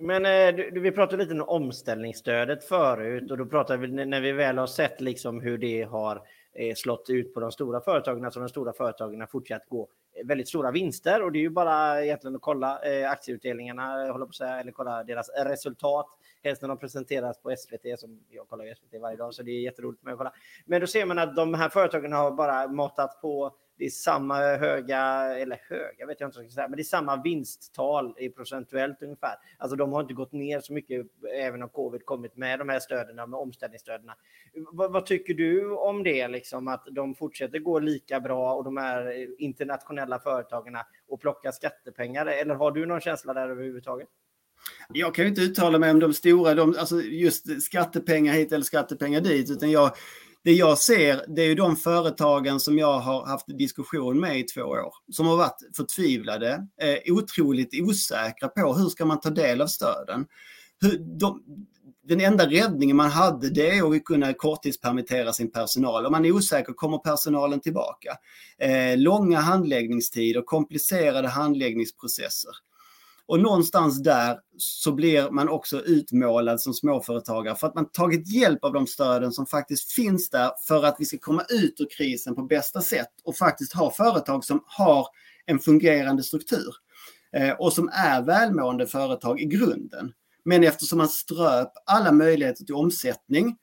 [0.02, 4.32] Men eh, du, vi pratade lite om omställningsstödet förut och då pratade vi när vi
[4.32, 6.22] väl har sett liksom hur det har
[6.54, 10.26] eh, slått ut på de stora företagen, alltså de stora företagen har fortsatt gå eh,
[10.26, 14.34] väldigt stora vinster och det är ju bara egentligen att kolla aktieutdelningarna, håller på att
[14.34, 16.06] säga, eller kolla deras resultat.
[16.42, 19.60] Helst när de presenteras på SVT, som jag kollar SVT varje dag, så det är
[19.60, 20.32] jätteroligt med att kolla.
[20.64, 24.36] Men då ser man att de här företagen har bara matat på det är samma
[24.36, 25.00] höga,
[25.36, 28.28] eller höga vet jag inte vad jag ska säga, men det är samma vinsttal i
[28.28, 29.34] procentuellt ungefär.
[29.58, 32.80] Alltså de har inte gått ner så mycket även om covid kommit med de här
[32.80, 34.10] stöden, med omställningsstöden.
[34.72, 38.76] Vad, vad, tycker du om det, liksom, att de fortsätter gå lika bra och de
[38.76, 40.76] här internationella företagen
[41.08, 42.26] och plocka skattepengar?
[42.26, 44.08] Eller har du någon känsla där överhuvudtaget?
[44.88, 48.64] Jag kan ju inte uttala mig om de stora, de, alltså just skattepengar hit eller
[48.64, 49.92] skattepengar dit, utan jag,
[50.44, 54.42] det jag ser, det är ju de företagen som jag har haft diskussion med i
[54.42, 59.61] två år, som har varit förtvivlade, eh, otroligt osäkra på hur ska man ta del
[59.61, 60.26] av stöden.
[60.81, 61.42] Hur, de,
[62.03, 66.07] den enda räddningen man hade det är att kunna korttidspermittera sin personal.
[66.07, 68.16] Om man är osäker, kommer personalen tillbaka?
[68.59, 72.53] Eh, långa handläggningstider, komplicerade handläggningsprocesser.
[73.30, 78.64] Och någonstans där så blir man också utmålad som småföretagare för att man tagit hjälp
[78.64, 82.34] av de stöden som faktiskt finns där för att vi ska komma ut ur krisen
[82.34, 85.06] på bästa sätt och faktiskt ha företag som har
[85.46, 86.74] en fungerande struktur
[87.36, 90.12] eh, och som är välmående företag i grunden.
[90.44, 93.56] Men eftersom man ströp alla möjligheter till omsättning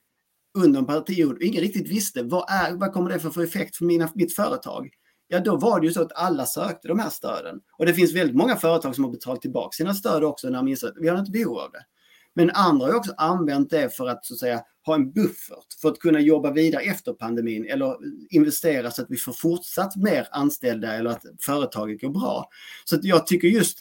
[0.57, 3.77] under en period och ingen riktigt visste vad, är, vad kommer det för, för effekt
[3.77, 4.89] för mina, mitt företag
[5.27, 7.59] ja då var det ju så att alla sökte de här stöden.
[7.77, 10.67] Och det finns väldigt många företag som har betalat tillbaka sina stöd också när de
[10.67, 11.85] insett att vi har inte behov av det.
[12.33, 15.89] Men andra har också använt det för att så att säga ha en buffert för
[15.89, 17.97] att kunna jobba vidare efter pandemin eller
[18.29, 22.49] investera så att vi får fortsatt mer anställda eller att företaget går bra.
[22.85, 23.77] Så att jag tycker just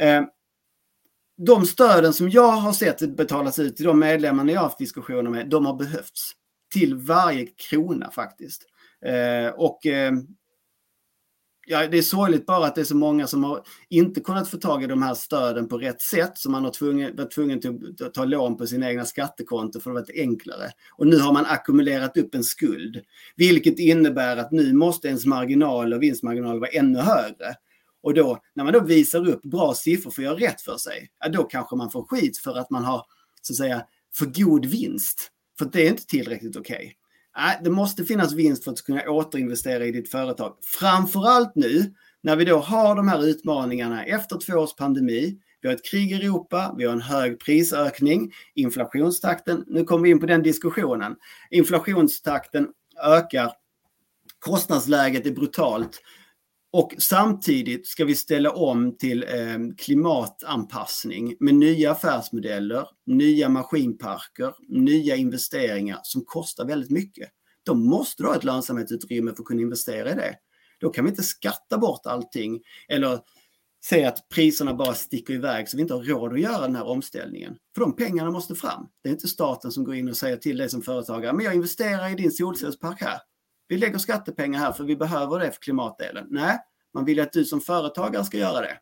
[0.00, 0.22] eh,
[1.46, 5.48] de stöden som jag har sett betalas ut till de medlemmarna jag haft diskussioner med,
[5.48, 6.32] de har behövts.
[6.72, 8.62] Till varje krona faktiskt.
[9.06, 10.12] Eh, och eh,
[11.70, 14.56] ja, det är sorgligt bara att det är så många som har inte kunnat få
[14.56, 16.38] tag i de här stöden på rätt sätt.
[16.38, 19.90] Så man har tvungen, varit tvungen till att ta lån på sina egna skattekonto för
[19.90, 20.70] att det varit enklare.
[20.96, 23.00] Och nu har man ackumulerat upp en skuld.
[23.36, 27.54] Vilket innebär att nu måste ens marginal och vinstmarginal vara ännu högre.
[28.02, 31.10] Och då, när man då visar upp bra siffror för att göra rätt för sig,
[31.20, 33.06] ja, då kanske man får skit för att man har,
[33.42, 33.82] så att säga,
[34.14, 35.30] för god vinst.
[35.58, 36.76] För det är inte tillräckligt okej.
[36.76, 36.92] Okay.
[37.40, 40.56] Nej, det måste finnas vinst för att kunna återinvestera i ditt företag.
[40.62, 45.38] Framförallt nu när vi då har de här utmaningarna efter två års pandemi.
[45.60, 50.10] Vi har ett krig i Europa, vi har en hög prisökning, inflationstakten, nu kommer vi
[50.10, 51.16] in på den diskussionen.
[51.50, 52.68] Inflationstakten
[53.04, 53.52] ökar,
[54.38, 56.02] kostnadsläget är brutalt.
[56.72, 65.16] Och samtidigt ska vi ställa om till eh, klimatanpassning med nya affärsmodeller, nya maskinparker, nya
[65.16, 67.28] investeringar som kostar väldigt mycket.
[67.62, 70.34] Då måste du ha ett lönsamhetsutrymme för att kunna investera i det.
[70.80, 73.20] Då kan vi inte skatta bort allting eller
[73.84, 76.88] säga att priserna bara sticker iväg så vi inte har råd att göra den här
[76.88, 77.56] omställningen.
[77.74, 78.88] För de pengarna måste fram.
[79.02, 81.54] Det är inte staten som går in och säger till dig som företagare, men jag
[81.54, 83.18] investerar i din solcellspark här.
[83.70, 86.26] Vi lägger skattepengar här för vi behöver det för klimatdelen.
[86.30, 86.58] Nej,
[86.94, 88.78] man vill att du som företagare ska göra det.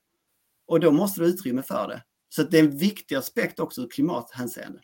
[0.67, 2.03] Och då måste du ha utrymme för det.
[2.29, 4.81] Så det är en viktig aspekt också ur klimathänseende.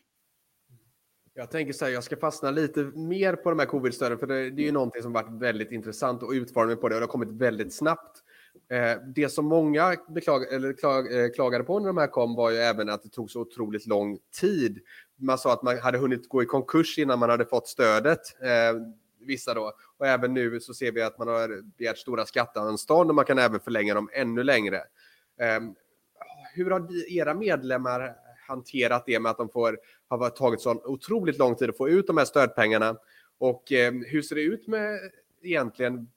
[1.33, 4.49] Jag tänker så här, jag ska fastna lite mer på de här covid-stöden, för det,
[4.49, 7.11] det, är ju någonting som varit väldigt intressant och utformningen på det och det har
[7.11, 8.17] kommit väldigt snabbt.
[8.71, 12.51] Eh, det som många beklag, eller klag, eh, klagade på när de här kom var
[12.51, 14.79] ju även att det tog så otroligt lång tid.
[15.19, 18.41] Man sa att man hade hunnit gå i konkurs innan man hade fått stödet.
[18.41, 18.81] Eh,
[19.25, 19.73] vissa då.
[19.97, 23.39] Och även nu så ser vi att man har begärt stora skatteanstånd och man kan
[23.39, 24.83] även förlänga dem ännu längre.
[25.39, 25.75] Ehm,
[26.53, 28.15] hur har era medlemmar
[28.47, 32.07] hanterat det med att de får, har tagit så otroligt lång tid att få ut
[32.07, 32.97] de här stödpengarna?
[33.37, 34.99] Och ehm, hur ser det ut med
[35.41, 36.07] egentligen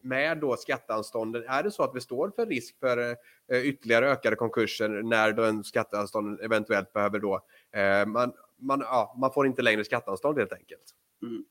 [0.00, 1.44] med då skatteanstånden?
[1.48, 3.16] Är det så att vi står för risk för
[3.52, 7.40] eh, ytterligare ökade konkurser när då en skatteanstånd eventuellt behöver då,
[7.72, 10.94] eh, man, man, ja, man får inte längre skatteanstånd helt enkelt?
[11.22, 11.42] Mm.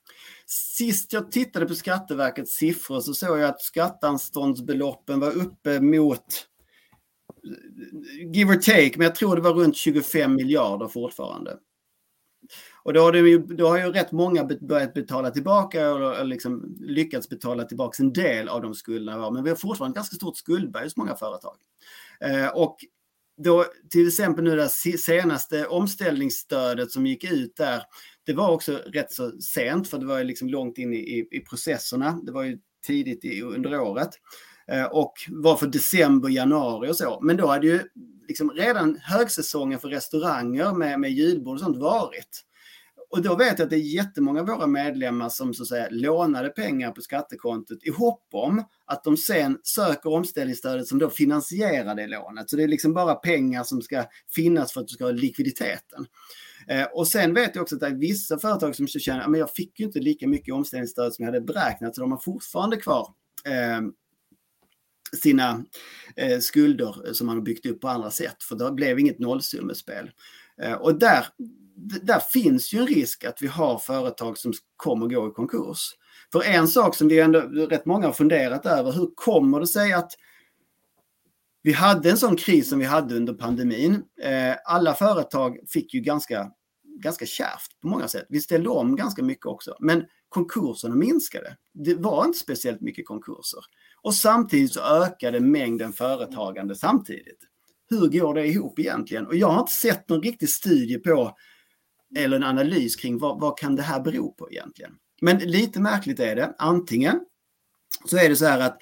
[0.45, 6.47] Sist jag tittade på Skatteverkets siffror så såg jag att skatteanståndsbeloppen var uppe mot
[8.33, 11.57] give or take, men jag tror det var runt 25 miljarder fortfarande.
[12.83, 17.29] Och då har, det, då har ju rätt många börjat betala tillbaka och liksom lyckats
[17.29, 19.31] betala tillbaka en del av de skulderna.
[19.31, 21.55] Men vi har fortfarande ett ganska stort skuldberg hos många företag.
[22.19, 22.77] Eh, och
[23.37, 27.83] då till exempel nu det senaste omställningsstödet som gick ut där,
[28.25, 32.19] det var också rätt så sent för det var liksom långt in i, i processerna.
[32.23, 34.09] Det var ju tidigt i, under året
[34.71, 37.19] eh, och var för december, januari och så.
[37.21, 37.79] Men då hade ju
[38.27, 42.43] liksom redan högsäsongen för restauranger med, med julbord och sånt varit.
[43.09, 45.87] Och då vet jag att det är jättemånga av våra medlemmar som så att säga
[45.91, 51.95] lånade pengar på skattekontot i hopp om att de sen söker omställningsstödet som då finansierar
[51.95, 52.49] det lånet.
[52.49, 56.05] Så det är liksom bara pengar som ska finnas för att du ska ha likviditeten.
[56.67, 59.51] Eh, och sen vet jag också att det är vissa företag som känner att jag
[59.51, 63.13] fick ju inte lika mycket omställningsstöd som jag hade beräknat, så de har fortfarande kvar
[63.45, 63.81] eh,
[65.17, 65.65] sina
[66.15, 70.11] eh, skulder som man har byggt upp på andra sätt, för det blev inget nollsummespel.
[70.61, 71.25] Eh, och där,
[71.77, 75.91] där finns ju en risk att vi har företag som kommer gå i konkurs.
[76.31, 79.93] För en sak som vi ändå, rätt många har funderat över, hur kommer det sig
[79.93, 80.11] att
[81.63, 84.03] vi hade en sån kris som vi hade under pandemin.
[84.21, 86.51] Eh, alla företag fick ju ganska,
[87.03, 88.25] ganska kärvt på många sätt.
[88.29, 89.75] Vi ställde om ganska mycket också.
[89.79, 91.57] Men konkurserna minskade.
[91.73, 93.59] Det var inte speciellt mycket konkurser.
[94.01, 97.39] Och samtidigt så ökade mängden företagande samtidigt.
[97.89, 99.27] Hur går det ihop egentligen?
[99.27, 101.37] Och jag har inte sett någon riktig studie på
[102.11, 102.23] Mm.
[102.23, 104.91] eller en analys kring vad, vad kan det här bero på egentligen.
[105.21, 106.55] Men lite märkligt är det.
[106.57, 107.19] Antingen
[108.05, 108.77] så är det så här att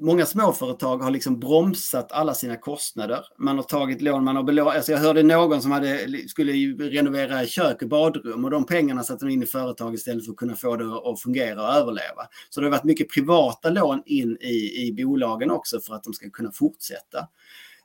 [0.00, 3.24] många småföretag har liksom bromsat alla sina kostnader.
[3.38, 4.76] Man har tagit lån, man har belånat.
[4.76, 6.52] Alltså jag hörde någon som hade, skulle
[6.90, 10.36] renovera kök och badrum och de pengarna satte de in i företag istället för att
[10.36, 12.28] kunna få det att fungera och överleva.
[12.50, 16.12] Så det har varit mycket privata lån in i, i bolagen också för att de
[16.12, 17.28] ska kunna fortsätta.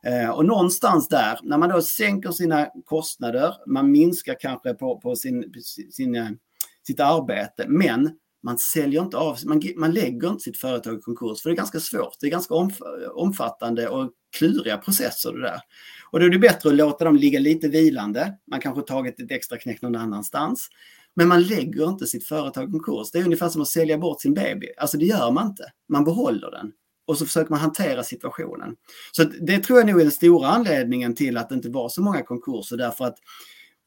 [0.06, 5.16] Eh, och någonstans där, när man då sänker sina kostnader, man minskar kanske på, på
[5.16, 5.52] sin,
[5.90, 6.28] sin, eh,
[6.86, 8.10] sitt arbete, men
[8.42, 11.56] man säljer inte av, man, man lägger inte sitt företag i konkurs för det är
[11.56, 12.16] ganska svårt.
[12.20, 12.78] Det är ganska omf
[13.14, 15.60] omfattande och kluriga processer det där.
[16.10, 18.34] Och då är det bättre att låta dem ligga lite vilande.
[18.50, 20.68] Man kanske tagit ett extra knäck någon annanstans.
[21.14, 23.10] Men man lägger inte sitt företag i konkurs.
[23.10, 24.66] Det är ungefär som att sälja bort sin baby.
[24.78, 25.64] Alltså det gör man inte.
[25.88, 26.72] Man behåller den.
[27.06, 28.76] Och så försöker man hantera situationen.
[29.12, 32.02] Så det tror jag nog är den stora anledningen till att det inte var så
[32.02, 32.76] många konkurser.
[32.76, 33.18] Därför att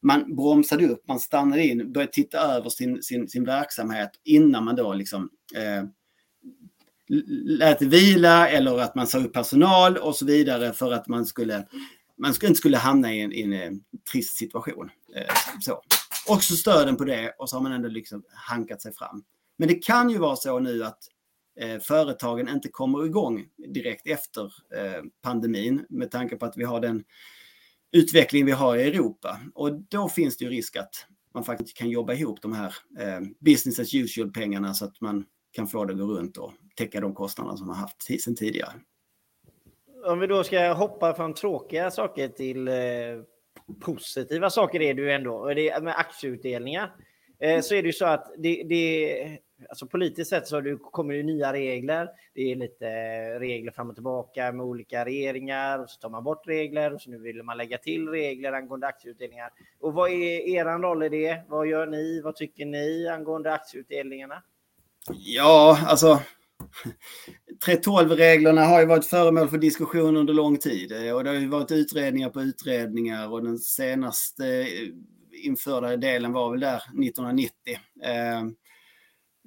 [0.02, 4.76] man bromsade upp, man stannade in, började titta över sin, sin, sin verksamhet innan man
[4.76, 5.84] då liksom eh,
[7.44, 11.26] lät det vila eller att man sa upp personal och så vidare för att man
[11.26, 11.64] skulle
[12.18, 13.70] man inte skulle hamna i en, i en, eh,
[14.12, 14.90] trist situation.
[15.16, 15.82] Eh, så.
[16.26, 19.22] Också stöden på det och så har man ändå liksom hankat sig fram.
[19.56, 20.98] Men det kan ju vara så nu att
[21.60, 26.80] Eh, företagen inte kommer igång direkt efter eh, pandemin med tanke på att vi har
[26.80, 27.04] den
[27.92, 29.40] utveckling vi har i Europa.
[29.54, 33.20] Och då finns det ju risk att man faktiskt kan jobba ihop de här eh,
[33.38, 37.14] business as usual-pengarna så att man kan få det att gå runt och täcka de
[37.14, 38.72] kostnader som man haft sedan tidigare.
[40.04, 42.74] Om vi då ska hoppa från tråkiga saker till eh,
[43.80, 45.54] positiva saker är det ju ändå.
[45.54, 46.94] Det, med aktieutdelningar
[47.40, 51.14] eh, så är det ju så att det, det alltså politiskt sett så det, kommer
[51.14, 52.08] det nya regler.
[52.34, 52.86] Det är lite
[53.38, 57.10] regler fram och tillbaka med olika regeringar och så tar man bort regler och så
[57.10, 59.50] nu vill man lägga till regler angående aktieutdelningar.
[59.80, 61.42] Och vad är er roll i det?
[61.48, 62.20] Vad gör ni?
[62.20, 64.42] Vad tycker ni angående aktieutdelningarna?
[65.10, 66.20] Ja, alltså
[67.66, 71.48] 3.12-reglerna har ju varit föremål för diskussion under lång tid eh, och det har ju
[71.48, 74.66] varit utredningar på utredningar och den senaste eh,
[75.44, 77.50] införda delen var väl där 1990.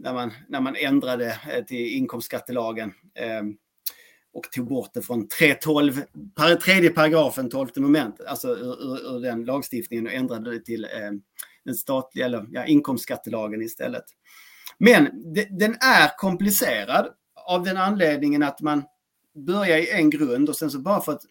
[0.02, 3.58] När, man, när man ändrade eh, till inkomstskattelagen ehm,
[4.34, 10.08] och tog bort det från 3.12, tredje paragrafen, 12 moment, alltså ur, ur, den lagstiftningen
[10.08, 11.22] och ändrade det till ehm,
[11.66, 14.06] den statliga, eller ja, inkomstskattelagen istället.
[14.78, 15.10] Men
[15.50, 18.84] den är komplicerad av den anledningen att man
[19.36, 21.22] börjar i en grund och sen så bara för att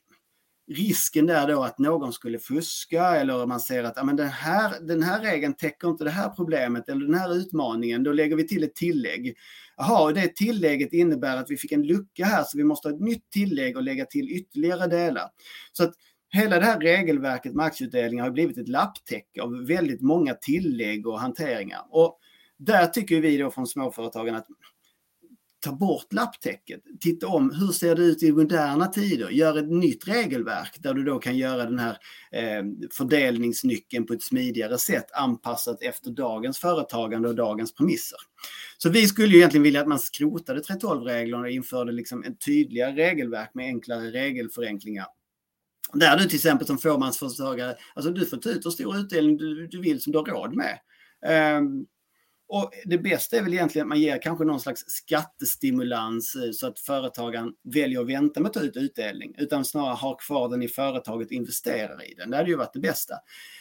[0.71, 5.03] risken där då att någon skulle fuska eller man ser att men den, här, den
[5.03, 8.65] här regeln täcker inte det här problemet eller den här utmaningen, då lägger vi till
[8.65, 9.37] ett tillägg.
[9.77, 13.01] Jaha, det tillägget innebär att vi fick en lucka här så vi måste ha ett
[13.01, 15.29] nytt tillägg och lägga till ytterligare delar.
[15.73, 15.95] Så att
[16.33, 21.21] hela det här regelverket med aktieutdelningar har blivit ett lapptäcke av väldigt många tillägg och
[21.21, 21.87] hanteringar.
[21.91, 22.19] Och
[22.59, 24.47] där tycker vi då från småföretagen att
[25.61, 30.09] ta bort lapptäcket, titta om hur ser det ut i moderna tider, gör ett nytt
[30.09, 31.97] regelverk där du då kan göra den här
[32.33, 38.19] eh, fördelningsnyckeln på ett smidigare sätt anpassat efter dagens företagande och dagens premisser.
[38.79, 42.93] Så vi skulle ju egentligen vilja att man skrotade 3.12-reglerna och införde liksom ett tydligare
[42.93, 45.07] regelverk med enklare regelförenklingar
[45.93, 49.67] där du till exempel som fåmansföretagare, alltså du får ta ut hur stor utdelning du,
[49.67, 50.79] du vill som du har råd med.
[51.59, 51.87] Um,
[52.53, 56.67] och det bästa är väl egentligen att man ger kanske någon slags skattestimulans eh, så
[56.67, 60.63] att företagaren väljer att vänta med att ta ut utdelning utan snarare har kvar den
[60.63, 62.31] i företaget och investerar i den.
[62.31, 63.15] Det hade ju varit det bästa.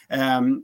[0.10, 0.64] Ehm,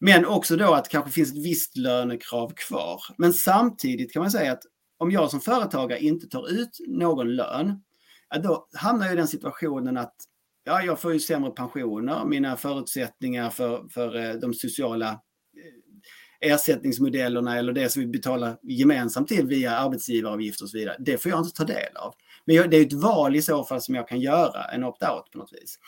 [0.00, 3.00] men också då att det kanske finns ett visst lönekrav kvar.
[3.18, 4.62] Men samtidigt kan man säga att
[4.98, 7.82] om jag som företagare inte tar ut någon lön,
[8.42, 10.14] då hamnar jag i den situationen att
[10.64, 15.20] ja, jag får ju sämre pensioner, mina förutsättningar för, för eh, de sociala
[16.40, 21.30] ersättningsmodellerna eller det som vi betalar gemensamt till via arbetsgivaravgifter och så vidare, det får
[21.30, 22.14] jag inte ta del av.
[22.44, 25.38] Men det är ett val i så fall som jag kan göra, en opt-out på
[25.38, 25.78] något vis.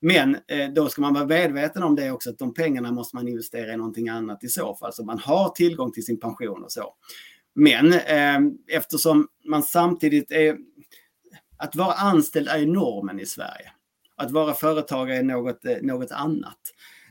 [0.00, 3.28] Men eh, då ska man vara medveten om det också, att de pengarna måste man
[3.28, 6.72] investera i någonting annat i så fall, så man har tillgång till sin pension och
[6.72, 6.94] så.
[7.54, 8.38] Men eh,
[8.76, 10.56] eftersom man samtidigt är...
[11.56, 13.72] Att vara anställd är normen i Sverige.
[14.16, 16.58] Att vara företagare är något, eh, något annat.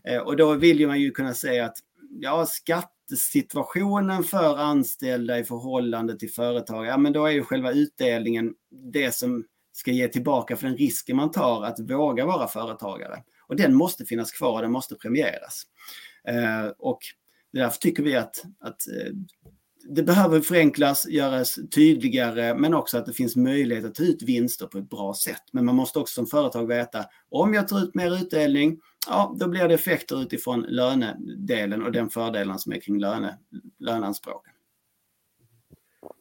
[0.04, 1.77] Eh, och då vill man ju kunna säga att
[2.19, 8.54] ja, skattesituationen för anställda i förhållande till företag, ja men då är ju själva utdelningen
[8.93, 13.24] det som ska ge tillbaka för den risken man tar att våga vara företagare.
[13.47, 15.63] Och den måste finnas kvar och den måste premieras.
[16.28, 17.00] Eh, och
[17.54, 19.13] därför tycker vi att, att eh,
[19.89, 24.67] det behöver förenklas, göras tydligare, men också att det finns möjlighet att ta ut vinster
[24.67, 25.43] på ett bra sätt.
[25.51, 29.47] Men man måste också som företag veta, om jag tar ut mer utdelning, ja, då
[29.47, 33.37] blir det effekter utifrån lönedelen och den fördelen som är kring löne,
[33.79, 34.53] löneanspråken.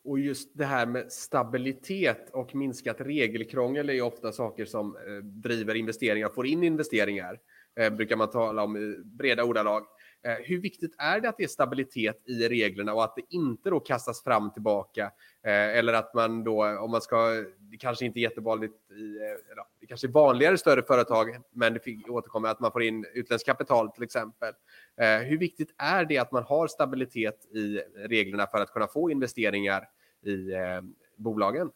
[0.04, 5.24] Och just det här med stabilitet och minskat regelkrångel är ju ofta saker som eh,
[5.24, 7.38] driver investeringar, får in investeringar,
[7.80, 9.82] eh, brukar man tala om i breda ordalag.
[10.22, 13.70] Eh, hur viktigt är det att det är stabilitet i reglerna och att det inte
[13.70, 15.04] då kastas fram tillbaka?
[15.42, 19.64] Eh, eller att man då, om man ska, det kanske inte är jättevanligt i, eh,
[19.80, 23.47] det kanske är vanligare i större företag, men det återkommer att man får in utländskt
[23.47, 24.55] kapital till exempel.
[25.01, 29.11] Eh, hur viktigt är det att man har stabilitet i reglerna för att kunna få
[29.11, 29.88] investeringar
[30.24, 30.80] i eh,
[31.16, 31.70] bolagen?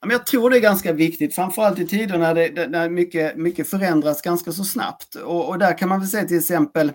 [0.00, 4.22] jag tror det är ganska viktigt, framförallt i tider när, det, när mycket, mycket förändras
[4.22, 5.14] ganska så snabbt.
[5.14, 6.92] Och, och där kan man väl säga till exempel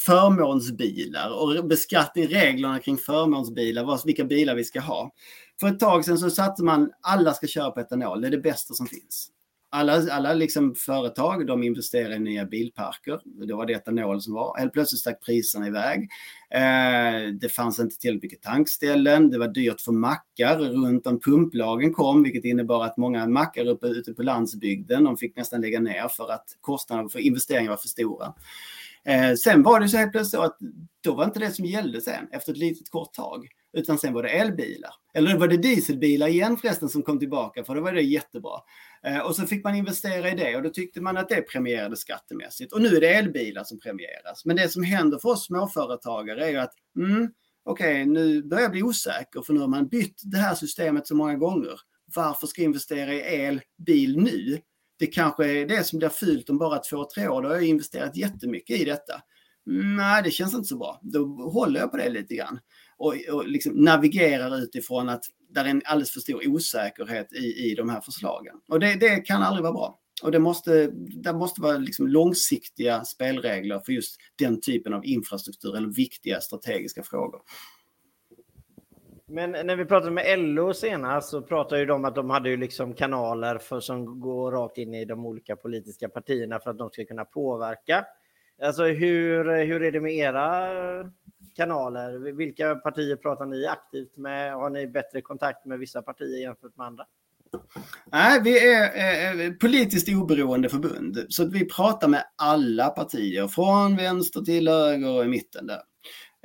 [0.00, 5.10] förmånsbilar och beskattning, reglerna kring förmånsbilar, vilka bilar vi ska ha.
[5.60, 8.38] För ett tag sedan så satte man alla ska köra på etanol, det är det
[8.38, 9.30] bästa som finns
[9.76, 13.20] alla, alla liksom företag de investerar i nya bilparker.
[13.24, 14.58] Då var det etanol som var.
[14.58, 16.08] Helt plötsligt stack priserna iväg.
[16.50, 19.30] Eh, det fanns inte tillräckligt mycket tankställen.
[19.30, 23.86] Det var dyrt för mackar runt om pumplagen kom, vilket innebar att många mackar uppe
[23.86, 27.88] ute på landsbygden, de fick nästan lägga ner för att kostnaderna för investeringar var för
[27.88, 28.34] stora.
[29.06, 30.58] Eh, sen var det så helt plötsligt så att
[31.00, 33.48] då var inte det som gällde sen efter ett litet kort tag.
[33.72, 34.90] Utan sen var det elbilar.
[35.14, 38.60] Eller var det dieselbilar igen förresten som kom tillbaka för då var det jättebra.
[39.02, 41.98] Eh, och så fick man investera i det och då tyckte man att det premierades
[41.98, 42.72] skattemässigt.
[42.72, 44.44] Och nu är det elbilar som premieras.
[44.44, 47.30] Men det som händer för oss småföretagare är ju att mm,
[47.64, 51.06] okej, okay, nu börjar jag bli osäker för nu har man bytt det här systemet
[51.06, 51.80] så många gånger.
[52.14, 54.60] Varför ska jag investera i elbil nu?
[54.98, 57.42] Det kanske är det som blir fult om bara två, tre år.
[57.42, 59.22] Då har jag investerat jättemycket i detta.
[59.66, 61.00] Nej, det känns inte så bra.
[61.02, 62.58] Då håller jag på det lite grann
[62.98, 67.74] och, och liksom navigerar utifrån att där är en alldeles för stor osäkerhet i, i
[67.74, 68.54] de här förslagen.
[68.68, 70.00] Och det, det kan aldrig vara bra.
[70.22, 70.90] Och det måste,
[71.22, 77.02] det måste vara liksom långsiktiga spelregler för just den typen av infrastruktur eller viktiga strategiska
[77.02, 77.40] frågor.
[79.28, 82.56] Men när vi pratade med LO senast så pratade ju de att de hade ju
[82.56, 86.90] liksom kanaler för, som går rakt in i de olika politiska partierna för att de
[86.90, 88.06] ska kunna påverka.
[88.62, 90.68] Alltså hur, hur är det med era
[91.56, 92.32] kanaler?
[92.32, 94.54] Vilka partier pratar ni aktivt med?
[94.54, 97.04] Har ni bättre kontakt med vissa partier jämfört med andra?
[98.12, 101.26] Nej, vi är eh, eh politiskt oberoende förbund.
[101.28, 105.82] Så att vi pratar med alla partier, från vänster till höger och i mitten där.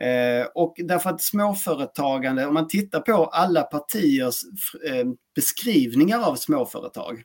[0.01, 4.41] Eh, och därför att småföretagande, om man tittar på alla partiers
[4.87, 7.23] eh, beskrivningar av småföretag,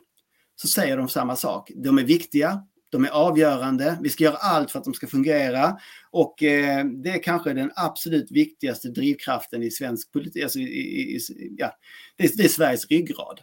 [0.57, 1.71] så säger de samma sak.
[1.75, 3.99] De är viktiga, de är avgörande.
[4.03, 5.77] Vi ska göra allt för att de ska fungera.
[6.11, 10.43] Och eh, det är kanske den absolut viktigaste drivkraften i svensk politik.
[10.43, 11.19] Alltså, i, i,
[11.59, 11.73] ja,
[12.17, 13.41] det, är, det är Sveriges ryggrad.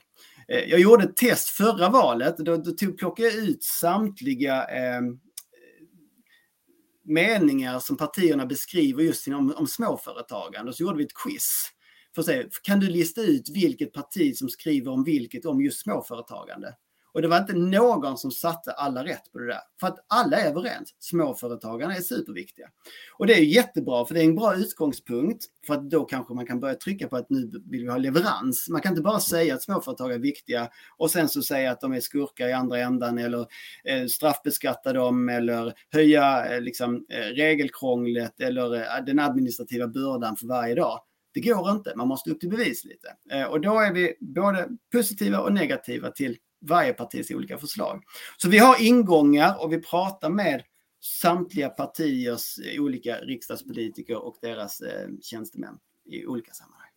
[0.48, 2.38] Eh, jag gjorde ett test förra valet.
[2.38, 5.02] Då, då tog, plockade jag ut samtliga eh,
[7.04, 10.70] meningar som partierna beskriver just om, om småföretagande.
[10.70, 11.70] Och så gjorde vi ett quiz.
[12.16, 15.82] För att se, kan du lista ut vilket parti som skriver om vilket om just
[15.82, 16.76] småföretagande?
[17.14, 19.59] Och det var inte någon som satte alla rätt på det där.
[19.80, 20.95] För att alla är överens.
[20.99, 22.68] Småföretagarna är superviktiga.
[23.18, 25.45] Och det är jättebra för det är en bra utgångspunkt.
[25.68, 28.70] För att då kanske man kan börja trycka på att nu vill vi ha leverans.
[28.70, 31.93] Man kan inte bara säga att småföretag är viktiga och sen så säga att de
[31.93, 33.47] är skurkar i andra ändan eller
[33.84, 40.47] eh, straffbeskatta dem eller höja eh, liksom, eh, regelkrånglet eller eh, den administrativa bördan för
[40.47, 40.99] varje dag.
[41.34, 43.16] Det går inte, man måste upp till bevis lite.
[43.32, 48.03] Eh, och då är vi både positiva och negativa till varje partis olika förslag.
[48.38, 50.64] Så vi har ingångar och vi pratar med
[51.01, 56.89] samtliga partiers olika riksdagspolitiker och deras eh, tjänstemän i olika sammanhang.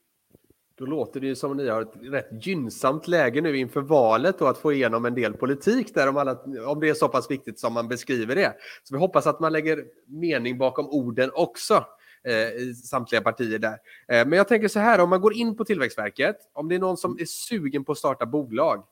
[0.78, 4.40] Då låter det ju som att ni har ett rätt gynnsamt läge nu inför valet
[4.40, 7.30] och att få igenom en del politik där om, alla, om det är så pass
[7.30, 8.54] viktigt som man beskriver det.
[8.82, 11.84] Så vi hoppas att man lägger mening bakom orden också
[12.24, 13.78] eh, i samtliga partier där.
[14.08, 16.78] Eh, men jag tänker så här, om man går in på Tillväxtverket, om det är
[16.78, 18.84] någon som är sugen på att starta bolag,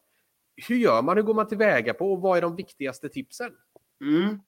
[0.57, 1.17] hur gör man?
[1.17, 3.51] Hur går man tillväga på och vad är de viktigaste tipsen?
[4.01, 4.39] Mm.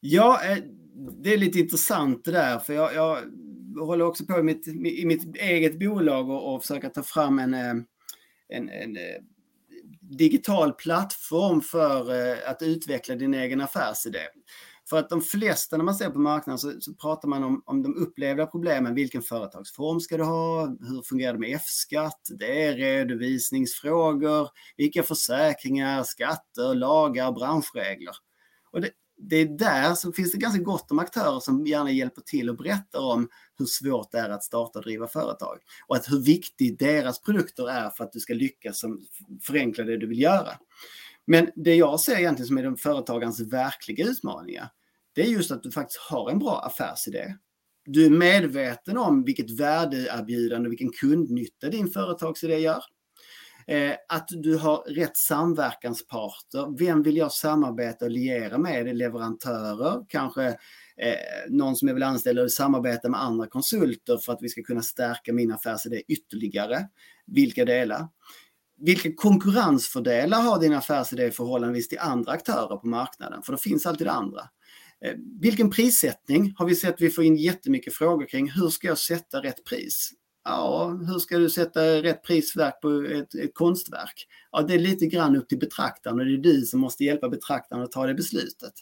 [0.00, 0.58] Ja, eh,
[0.94, 3.18] det är lite intressant det där, för jag, jag
[3.78, 7.54] håller också på i mitt, i mitt eget bolag och, och försöka ta fram en,
[7.54, 7.74] eh,
[8.48, 9.22] en, en eh,
[10.00, 12.10] digital plattform för
[12.46, 14.28] att utveckla din egen affärsidé.
[14.92, 17.82] För att de flesta när man ser på marknaden så, så pratar man om, om
[17.82, 18.94] de upplevda problemen.
[18.94, 20.66] Vilken företagsform ska du ha?
[20.66, 22.20] Hur fungerar det med F-skatt?
[22.38, 24.48] Det är redovisningsfrågor.
[24.76, 28.14] Vilka försäkringar, skatter, lagar, branschregler?
[28.72, 32.22] Och det, det är där så finns det ganska gott om aktörer som gärna hjälper
[32.22, 33.28] till och berättar om
[33.58, 35.58] hur svårt det är att starta och driva företag.
[35.86, 39.00] Och att hur viktigt deras produkter är för att du ska lyckas som
[39.42, 40.50] förenkla det du vill göra.
[41.26, 44.68] Men det jag ser egentligen som är den företagarens verkliga utmaningar,
[45.14, 47.34] det är just att du faktiskt har en bra affärsidé.
[47.84, 52.82] Du är medveten om vilket värdeerbjudande och vilken kundnytta din företagsidé gör.
[53.66, 56.78] Eh, att du har rätt samverkansparter.
[56.78, 58.96] Vem vill jag samarbeta och liera med?
[58.96, 60.46] Leverantörer, kanske
[60.96, 61.14] eh,
[61.48, 64.82] någon som är väl anställd och samarbetar med andra konsulter för att vi ska kunna
[64.82, 66.88] stärka min affärsidé ytterligare.
[67.26, 68.08] Vilka delar?
[68.78, 73.42] Vilka konkurrensfördelar har din affärsidé i förhållande till andra aktörer på marknaden?
[73.42, 74.40] För det finns alltid andra.
[75.04, 78.50] Eh, vilken prissättning har vi sett vi får in jättemycket frågor kring.
[78.50, 80.12] Hur ska jag sätta rätt pris?
[80.44, 84.26] Ja, hur ska du sätta rätt prisverk på ett, ett, konstverk?
[84.52, 87.28] Ja, det är lite grann upp till betraktaren och det är du som måste hjälpa
[87.28, 88.72] betraktaren att ta det beslutet.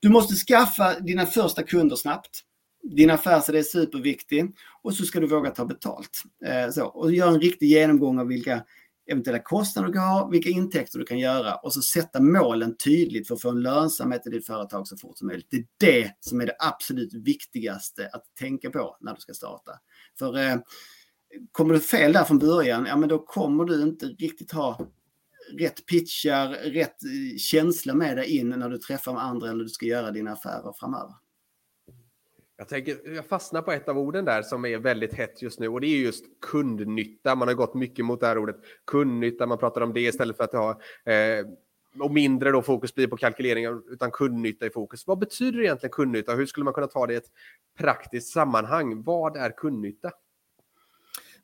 [0.00, 2.40] Du måste skaffa dina första kunder snabbt.
[2.82, 6.22] Din affärsidé är superviktig och så ska du våga ta betalt.
[6.46, 8.64] Eh, så, och gör en riktig genomgång av vilka
[9.06, 13.28] eventuella kostnader du kan ha, vilka intäkter du kan göra och så sätta målen tydligt
[13.28, 15.46] för att få en lönsamhet i ditt företag så fort som möjligt.
[15.50, 19.72] Det är det som är det absolut viktigaste att tänka på när du ska starta.
[20.18, 20.56] För eh,
[21.52, 24.86] kommer du fel där från början, ja men då kommer du inte riktigt ha
[25.58, 29.86] rätt pitchar, rätt eh, känsla med dig in när du träffar andra eller du ska
[29.86, 31.14] göra dina affärer framöver.
[32.60, 35.68] Jag, tänker, jag fastnar på ett av orden där som är väldigt hett just nu
[35.68, 37.34] och det är just kundnytta.
[37.34, 38.56] Man har gått mycket mot det här ordet
[38.86, 39.46] kundnytta.
[39.46, 40.70] Man pratar om det istället för att ha
[41.12, 41.46] eh,
[42.00, 45.06] och mindre då fokus blir på kalkyleringar utan kundnytta i fokus.
[45.06, 46.34] Vad betyder egentligen kundnytta?
[46.34, 47.30] Hur skulle man kunna ta det i ett
[47.78, 49.02] praktiskt sammanhang?
[49.02, 50.10] Vad är kundnytta?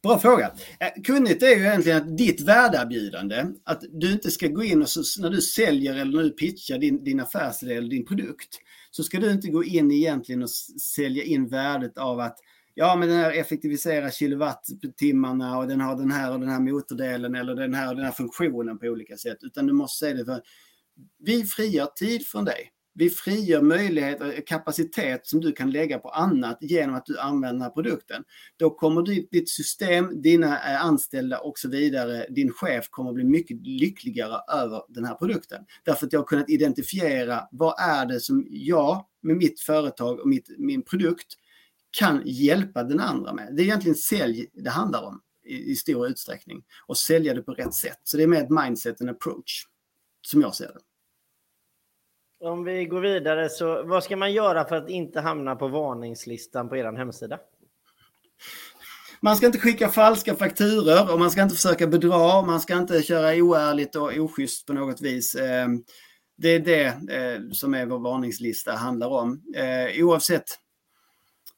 [0.07, 0.53] Bra fråga.
[0.81, 4.89] Eh, kunnigt är ju egentligen att ditt värdeerbjudande, att du inte ska gå in och
[4.89, 8.49] så, när du säljer eller när du pitchar din, din affärsidé eller din produkt,
[8.91, 10.51] så ska du inte gå in egentligen och
[10.97, 12.39] sälja in värdet av att
[12.75, 17.35] ja, men den här effektiviserar kilowattimmarna och den har den här och den här motordelen
[17.35, 20.25] eller den här och den här funktionen på olika sätt, utan du måste säga det
[20.25, 20.41] för
[21.19, 22.71] vi frigör tid från dig.
[22.99, 27.53] Vi frigör möjlighet och kapacitet som du kan lägga på annat genom att du använder
[27.53, 28.25] den här produkten.
[28.57, 33.67] Då kommer ditt system, dina eh, anställda och så vidare, din chef kommer bli mycket
[33.67, 35.65] lyckligare över den här produkten.
[35.85, 40.29] Därför att jag har kunnat identifiera vad är det som jag med mitt företag och
[40.29, 41.35] mitt, min produkt
[41.99, 43.57] kan hjälpa den andra med.
[43.57, 47.53] Det är egentligen sälj det handlar om i, i stor utsträckning och sälja det på
[47.53, 48.01] rätt sätt.
[48.03, 49.67] Så det är mer ett mindset en approach
[50.23, 50.81] som jag ser det.
[52.41, 56.69] Om vi går vidare, så vad ska man göra för att inte hamna på varningslistan
[56.69, 57.39] på er hemsida?
[59.21, 62.43] Man ska inte skicka falska fakturer och man ska inte försöka bedra.
[62.43, 65.35] Man ska inte köra oärligt och oschysst på något vis.
[65.35, 65.83] Ehm,
[66.37, 69.43] det är det eh, som är vår varningslista handlar om.
[69.57, 70.45] Eh, oavsett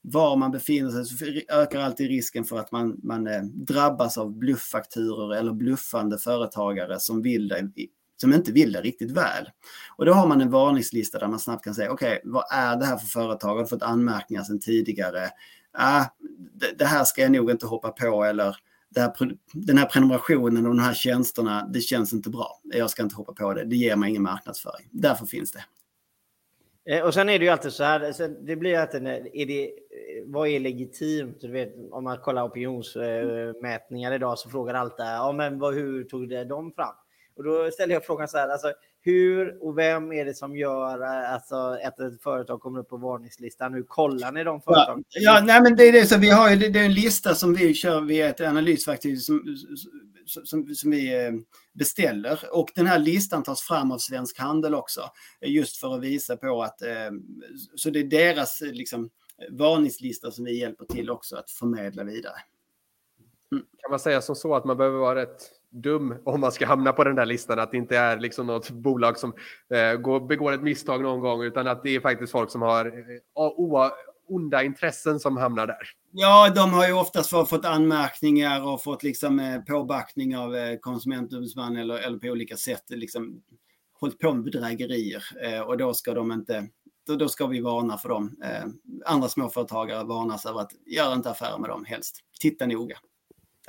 [0.00, 4.38] var man befinner sig så ökar alltid risken för att man, man eh, drabbas av
[4.38, 7.90] blufffakturor eller bluffande företagare som vill dig
[8.20, 9.50] som inte vill det riktigt väl.
[9.96, 12.76] Och då har man en varningslista där man snabbt kan säga, okej, okay, vad är
[12.76, 13.54] det här för företag?
[13.54, 15.30] Har du fått anmärkningar sedan tidigare?
[15.72, 16.04] Ah,
[16.54, 18.56] det, det här ska jag nog inte hoppa på eller
[18.96, 19.12] här,
[19.52, 22.60] den här prenumerationen och de här tjänsterna, det känns inte bra.
[22.62, 23.64] Jag ska inte hoppa på det.
[23.64, 24.88] Det ger mig ingen marknadsföring.
[24.90, 25.64] Därför finns det.
[26.88, 29.66] Eh, och sen är det ju alltid så här, alltså, det blir alltid, är det,
[29.66, 29.72] eh,
[30.26, 31.40] vad är legitimt?
[31.40, 36.28] Du vet, om man kollar opinionsmätningar idag så frågar alltid, ja men vad, hur tog
[36.28, 36.94] det de fram?
[37.38, 41.00] Och då ställer jag frågan så här, alltså, hur och vem är det som gör
[41.00, 43.74] alltså, att ett företag kommer upp på varningslistan?
[43.74, 45.04] Hur kollar ni de företagen?
[45.08, 47.34] Ja, ja, nej, men det är det så vi har ju, det är en lista
[47.34, 49.56] som vi kör via ett analysverktyg som,
[50.26, 51.32] som, som vi eh,
[51.72, 52.40] beställer.
[52.52, 55.00] Och den här listan tas fram av Svensk Handel också.
[55.40, 57.10] Just för att visa på att, eh,
[57.76, 59.10] så det är deras liksom,
[59.50, 62.36] varningslista som vi hjälper till också att förmedla vidare.
[63.52, 63.64] Mm.
[63.78, 66.92] Kan man säga som så att man behöver vara rätt dum om man ska hamna
[66.92, 67.58] på den där listan.
[67.58, 69.32] Att det inte är liksom något bolag som
[69.74, 72.86] eh, går, begår ett misstag någon gång utan att det är faktiskt folk som har
[72.86, 73.90] eh,
[74.28, 75.90] onda intressen som hamnar där.
[76.12, 81.76] Ja, de har ju oftast fått anmärkningar och fått liksom eh, påbackning av eh, konsumentombudsman
[81.76, 83.42] eller, eller på olika sätt liksom
[84.00, 86.68] hållit på med bedrägerier eh, och då ska de inte
[87.06, 88.36] då, då ska vi varna för dem.
[88.44, 88.64] Eh,
[89.04, 92.20] andra småföretagare varnas över att göra inte affärer med dem helst.
[92.40, 92.96] Titta noga.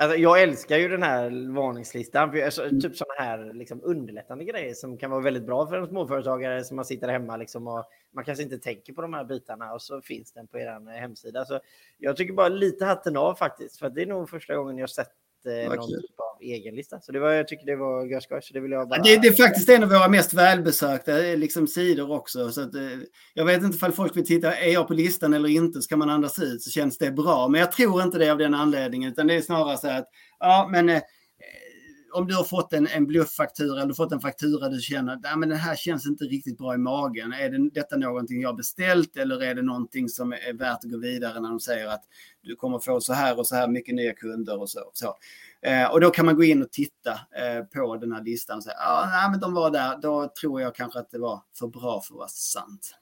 [0.00, 2.32] Alltså, jag älskar ju den här varningslistan.
[2.32, 5.86] För alltså, typ sådana här liksom, underlättande grejer som kan vara väldigt bra för en
[5.86, 7.84] småföretagare som man sitter hemma liksom, och
[8.14, 11.44] man kanske inte tänker på de här bitarna och så finns den på er hemsida.
[11.44, 11.60] Så
[11.98, 15.10] jag tycker bara lite hatten av faktiskt, för det är nog första gången jag sett
[15.46, 17.00] eh, någon typ av egen lista.
[17.00, 18.40] Så det var, jag tycker det var görskoj.
[18.42, 19.02] Så det vill jag bara...
[19.02, 22.50] det, det, är faktiskt en av våra mest välbesökta eh, liksom, sidor också.
[22.50, 22.82] Så att, eh,
[23.34, 25.82] jag vet inte ifall folk vill titta, är jag på listan eller inte?
[25.82, 27.48] Ska man andas ut så känns det bra.
[27.48, 30.68] Men jag tror inte det av den anledningen, utan det är snarare så att ja,
[30.72, 31.02] men eh,
[32.12, 35.52] om du har fått en, en blufffaktura eller fått en faktura du känner att den
[35.52, 37.32] här känns inte riktigt bra i magen.
[37.32, 40.98] Är det, detta någonting jag beställt eller är det någonting som är värt att gå
[40.98, 42.04] vidare när de säger att
[42.42, 44.90] du kommer få så här och så här mycket nya kunder och så.
[44.92, 45.16] så.
[45.62, 48.64] Eh, och då kan man gå in och titta eh, på den här listan och
[48.64, 51.66] säga, att ah, men de var där, då tror jag kanske att det var för
[51.66, 52.99] bra för att vara sant.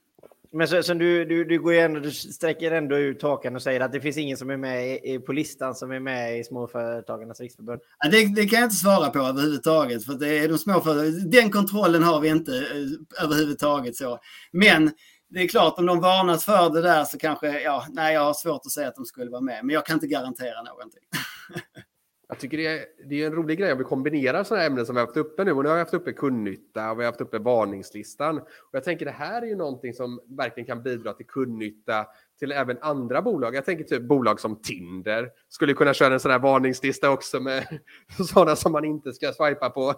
[0.53, 3.80] Men så, så du, du, du, går ändå, du sträcker ändå ut hakan och säger
[3.80, 7.40] att det finns ingen som är med i, på listan som är med i Småföretagarnas
[7.40, 7.80] riksförbund?
[7.99, 10.05] Ja, det, det, kan jag inte svara på överhuvudtaget.
[10.05, 13.96] För det är de den kontrollen har vi inte eh, överhuvudtaget.
[13.96, 14.18] så.
[14.53, 14.90] Men
[15.30, 18.34] det är klart, om de varnas för det där så kanske, ja, nej, jag har
[18.34, 19.64] svårt att säga att de skulle vara med.
[19.64, 21.03] Men jag kan inte garantera någonting.
[22.30, 24.94] Jag tycker det är, det är en rolig grej om vi kombinerar sådana ämnen som
[24.94, 25.52] vi har haft uppe nu.
[25.52, 28.38] Och nu har vi haft uppe kundnytta och vi har haft uppe varningslistan.
[28.38, 32.06] Och jag tänker det här är ju någonting som verkligen kan bidra till kundnytta
[32.38, 33.54] till även andra bolag.
[33.54, 37.80] Jag tänker typ bolag som Tinder skulle kunna köra en sån här varningslista också med
[38.32, 39.94] sådana som man inte ska swipa på.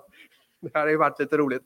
[0.71, 1.63] Det här har ju varit lite roligt.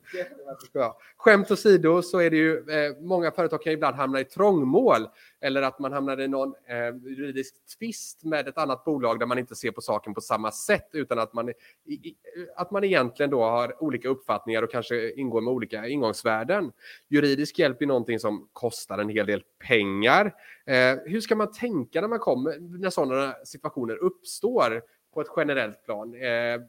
[0.72, 0.98] Ja.
[1.16, 5.08] Skämt åsido så är det ju, eh, många företag kan ibland hamna i trångmål
[5.40, 9.38] eller att man hamnar i någon eh, juridisk tvist med ett annat bolag där man
[9.38, 11.48] inte ser på saken på samma sätt utan att man,
[11.84, 12.14] i,
[12.56, 16.72] att man egentligen då har olika uppfattningar och kanske ingår med olika ingångsvärden.
[17.08, 20.34] Juridisk hjälp är någonting som kostar en hel del pengar.
[20.66, 24.82] Eh, hur ska man tänka när man kommer, när sådana situationer uppstår
[25.14, 26.14] på ett generellt plan?
[26.14, 26.60] Eh,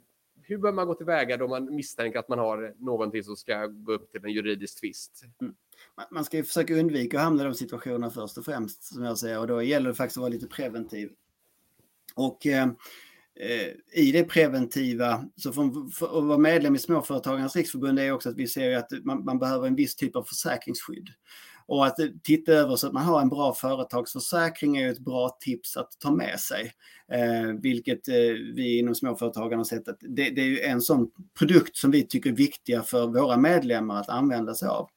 [0.48, 3.94] hur bör man gå tillväga då man misstänker att man har någonting som ska gå
[3.94, 5.24] upp till en juridisk tvist?
[5.42, 5.54] Mm.
[6.12, 9.18] Man ska ju försöka undvika att hamna i de situationerna först och främst, som jag
[9.18, 11.12] säger, och då gäller det faktiskt att vara lite preventiv.
[12.16, 12.68] Och eh,
[13.94, 18.38] i det preventiva, så för, för, att vara medlem i Småföretagarnas riksförbund är också att
[18.38, 21.10] vi ser att man, man behöver en viss typ av försäkringsskydd.
[21.68, 25.78] Och att titta över så att man har en bra företagsförsäkring är ett bra tips
[25.78, 26.72] att ta med sig.
[27.12, 28.16] Eh, vilket eh,
[28.56, 31.08] vi inom småföretagarna har sett att det, det är ju en sån
[31.38, 34.90] produkt som vi tycker är viktiga för våra medlemmar att använda sig av.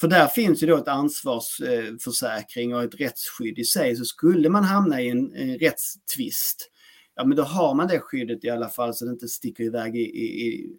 [0.00, 3.96] För där finns ju då ett ansvarsförsäkring eh, och ett rättsskydd i sig.
[3.96, 6.70] Så skulle man hamna i en, en rättstvist,
[7.14, 9.96] ja men då har man det skyddet i alla fall så det inte sticker iväg
[9.96, 10.70] i, i,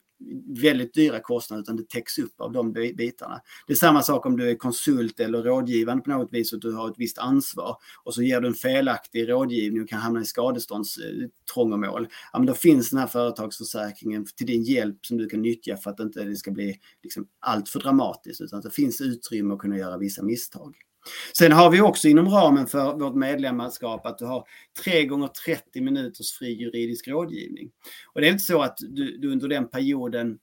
[0.61, 3.41] väldigt dyra kostnader utan det täcks upp av de bitarna.
[3.67, 6.73] Det är samma sak om du är konsult eller rådgivande på något vis och du
[6.73, 10.25] har ett visst ansvar och så ger du en felaktig rådgivning och kan hamna i
[10.25, 12.07] skadeståndstrångomål.
[12.33, 15.91] Ja, men då finns den här företagsförsäkringen till din hjälp som du kan nyttja för
[15.91, 19.59] att inte det ska bli liksom allt för dramatiskt utan att det finns utrymme att
[19.59, 20.75] kunna göra vissa misstag.
[21.37, 24.47] Sen har vi också inom ramen för vårt medlemskap att du har
[24.83, 27.69] 3 gånger 30 minuters fri juridisk rådgivning.
[28.13, 30.37] Och det är inte så att du, du under den perioden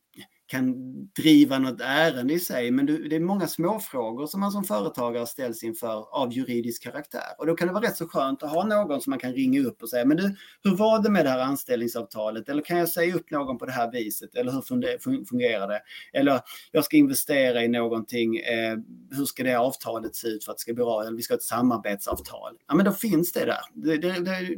[0.54, 0.74] kan
[1.06, 5.62] driva något ärende i sig, men det är många småfrågor som man som företagare ställs
[5.62, 7.34] inför av juridisk karaktär.
[7.38, 9.60] Och då kan det vara rätt så skönt att ha någon som man kan ringa
[9.60, 12.48] upp och säga, men du, hur var det med det här anställningsavtalet?
[12.48, 14.34] Eller kan jag säga upp någon på det här viset?
[14.34, 15.80] Eller hur fungerar det?
[16.12, 16.40] Eller
[16.72, 18.76] jag ska investera i någonting, eh,
[19.10, 21.02] hur ska det avtalet se ut för att det ska bli bra?
[21.02, 22.56] Eller vi ska ha ett samarbetsavtal.
[22.68, 23.60] Ja, men då finns det där.
[23.74, 24.56] Det, det, det,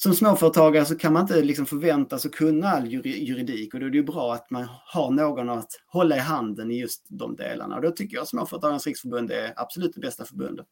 [0.00, 3.90] som småföretagare så kan man inte liksom förvänta sig kunna all juridik och då är
[3.90, 7.76] det ju bra att man har någon att hålla i handen i just de delarna.
[7.76, 10.66] Och då tycker jag Småföretagarnas riksförbund är absolut det bästa förbundet.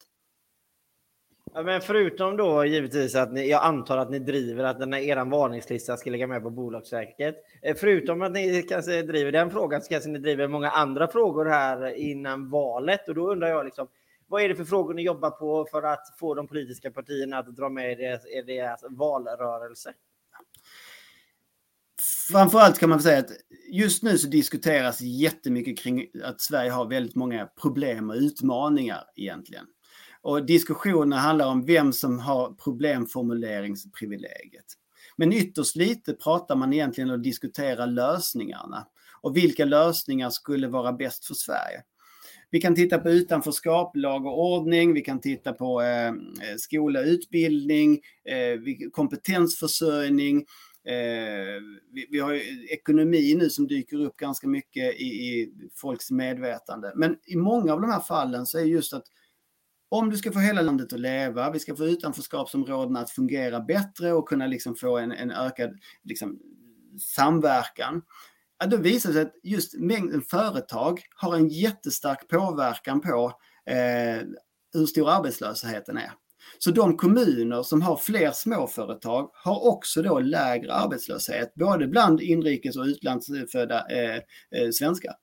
[1.53, 4.99] Ja, men förutom då givetvis att ni, jag antar att ni driver att den här
[4.99, 7.35] eran varningslista ska ligga med på Bolagsverket.
[7.61, 11.45] Eh, förutom att ni kanske driver den frågan så kanske ni driver många andra frågor
[11.45, 13.87] här innan valet och då undrar jag liksom
[14.27, 17.55] vad är det för frågor ni jobbar på för att få de politiska partierna att
[17.55, 19.93] dra med i deras, i deras valrörelse?
[22.31, 23.31] Framförallt kan man säga att
[23.71, 29.65] just nu så diskuteras jättemycket kring att Sverige har väldigt många problem och utmaningar egentligen.
[30.21, 34.65] Och diskussionen handlar om vem som har problemformuleringsprivilegiet.
[35.15, 38.87] Men ytterst lite pratar man egentligen och diskuterar lösningarna.
[39.21, 41.83] Och vilka lösningar skulle vara bäst för Sverige?
[42.49, 46.13] Vi kan titta på utanförskap, lag och ordning, vi kan titta på eh,
[46.57, 50.45] skola, utbildning, eh, kompetensförsörjning.
[50.87, 52.33] Eh, vi, vi, har
[52.73, 56.93] ekonomi nu som dyker upp ganska mycket i, i folks medvetande.
[56.95, 59.03] Men i många av de här fallen så är just att
[59.89, 64.13] om du ska få hela landet att leva, vi ska få utanförskapsområdena att fungera bättre
[64.13, 66.39] och kunna liksom få en, en ökad liksom,
[66.99, 68.01] samverkan,
[68.59, 73.33] ja, då visar det sig att just mängden företag har en jättestark påverkan på
[73.69, 74.27] eh,
[74.73, 76.11] hur stor arbetslösheten är.
[76.59, 82.77] Så de kommuner som har fler småföretag har också då lägre arbetslöshet, både bland inrikes
[82.77, 85.13] och utlandsfödda eh, eh, svenskar.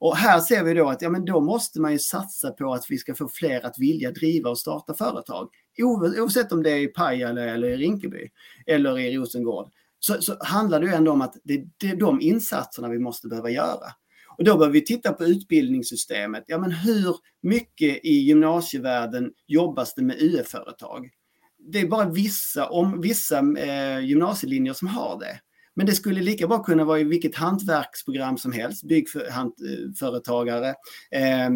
[0.00, 2.84] Och här ser vi då att ja, men då måste man ju satsa på att
[2.88, 5.48] vi ska få fler att vilja driva och starta företag.
[5.82, 8.28] Oavsett om det är i Pajala eller i Rinkeby
[8.66, 12.20] eller i Rosengård så, så handlar det ju ändå om att det, det är de
[12.20, 13.92] insatserna vi måste behöva göra.
[14.38, 16.44] Och då behöver vi titta på utbildningssystemet.
[16.46, 21.10] Ja, men hur mycket i gymnasievärlden jobbas det med UF-företag?
[21.72, 25.40] Det är bara vissa, om, vissa eh, gymnasielinjer som har det.
[25.74, 30.68] Men det skulle lika bra kunna vara i vilket hantverksprogram som helst, byggföretagare,
[31.10, 31.50] eh,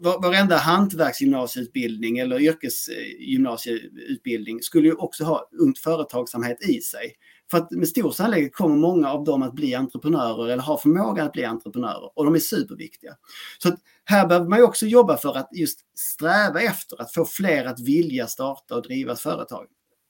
[0.00, 7.12] varenda hantverksgymnasieutbildning eller yrkesgymnasieutbildning skulle ju också ha Ungt Företagsamhet i sig.
[7.52, 11.26] För att med stor sannolikhet kommer många av dem att bli entreprenörer eller har förmågan
[11.26, 13.16] att bli entreprenörer och de är superviktiga.
[13.58, 17.24] Så att här behöver man ju också jobba för att just sträva efter att få
[17.24, 19.66] fler att vilja starta och driva företag.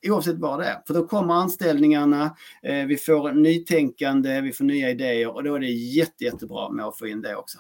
[0.09, 0.83] Oavsett vad det är.
[0.87, 5.61] För då kommer anställningarna, eh, vi får nytänkande, vi får nya idéer och då är
[5.61, 7.59] det jätte, jättebra med att få in det också.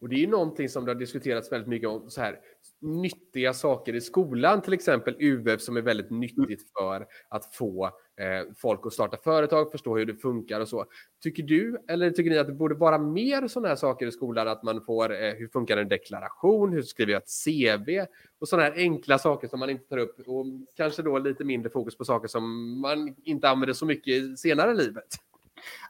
[0.00, 2.36] Och det är ju någonting som det har diskuterats väldigt mycket om, så här,
[2.80, 8.52] nyttiga saker i skolan, till exempel UF som är väldigt nyttigt för att få Eh,
[8.56, 10.84] folk att starta företag, förstå hur det funkar och så.
[11.22, 14.48] Tycker du, eller tycker ni att det borde vara mer sådana här saker i skolan,
[14.48, 18.06] att man får, eh, hur funkar en deklaration, hur skriver jag ett CV
[18.40, 20.46] och sådana här enkla saker som man inte tar upp och
[20.76, 24.74] kanske då lite mindre fokus på saker som man inte använder så mycket senare i
[24.74, 25.27] livet?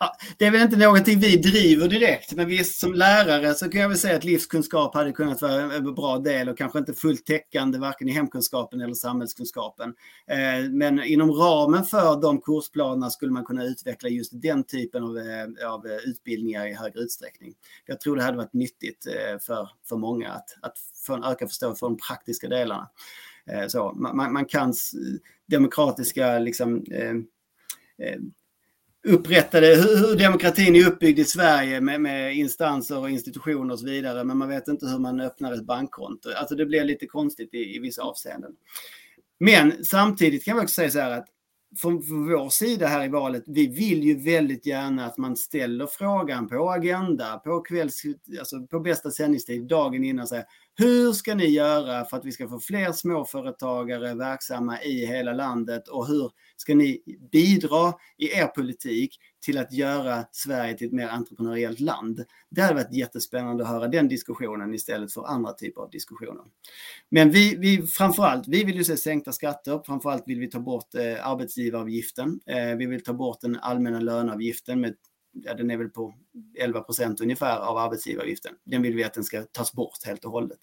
[0.00, 3.80] Ja, det är väl inte någonting vi driver direkt, men visst som lärare så kan
[3.80, 7.26] jag väl säga att livskunskap hade kunnat vara en bra del och kanske inte fullt
[7.26, 9.94] täckande varken i hemkunskapen eller samhällskunskapen.
[10.26, 15.18] Eh, men inom ramen för de kursplanerna skulle man kunna utveckla just den typen av,
[15.18, 17.54] eh, av utbildningar i högre utsträckning.
[17.86, 21.48] Jag tror det hade varit nyttigt eh, för, för många att, att få en ökad
[21.48, 22.90] förståelse för de praktiska delarna.
[23.68, 24.74] Så, man, man kan
[25.46, 26.84] demokratiska liksom,
[29.06, 34.24] upprättade hur, demokratin är uppbyggd i Sverige med, med, instanser och institutioner och så vidare.
[34.24, 36.30] Men man vet inte hur man öppnar ett bankkonto.
[36.36, 38.52] Alltså det blir lite konstigt i, i vissa avseenden.
[39.40, 41.26] Men samtidigt kan vi också säga så här att
[41.76, 45.86] från, från vår sida här i valet, vi vill ju väldigt gärna att man ställer
[45.86, 48.02] frågan på agenda, på kvälls,
[48.38, 50.26] alltså på bästa sändningstid, dagen innan.
[50.26, 50.44] Så här,
[50.80, 55.88] hur ska ni göra för att vi ska få fler småföretagare verksamma i hela landet
[55.88, 57.02] och hur ska ni
[57.32, 62.24] bidra i er politik till att göra Sverige till ett mer entreprenöriellt land?
[62.50, 66.44] Det hade varit jättespännande att höra den diskussionen istället för andra typer av diskussioner.
[67.08, 69.82] Men vi, vi framförallt, vi vill ju se sänkta skatter.
[69.86, 72.40] Framförallt vill vi ta bort eh, arbetsgivaravgiften.
[72.46, 74.94] Eh, vi vill ta bort den allmänna löneavgiften med
[75.32, 76.14] ja, den är väl på
[76.58, 78.52] 11 procent ungefär av arbetsgivaravgiften.
[78.64, 80.58] Den vill vi att den ska tas bort helt och hållet.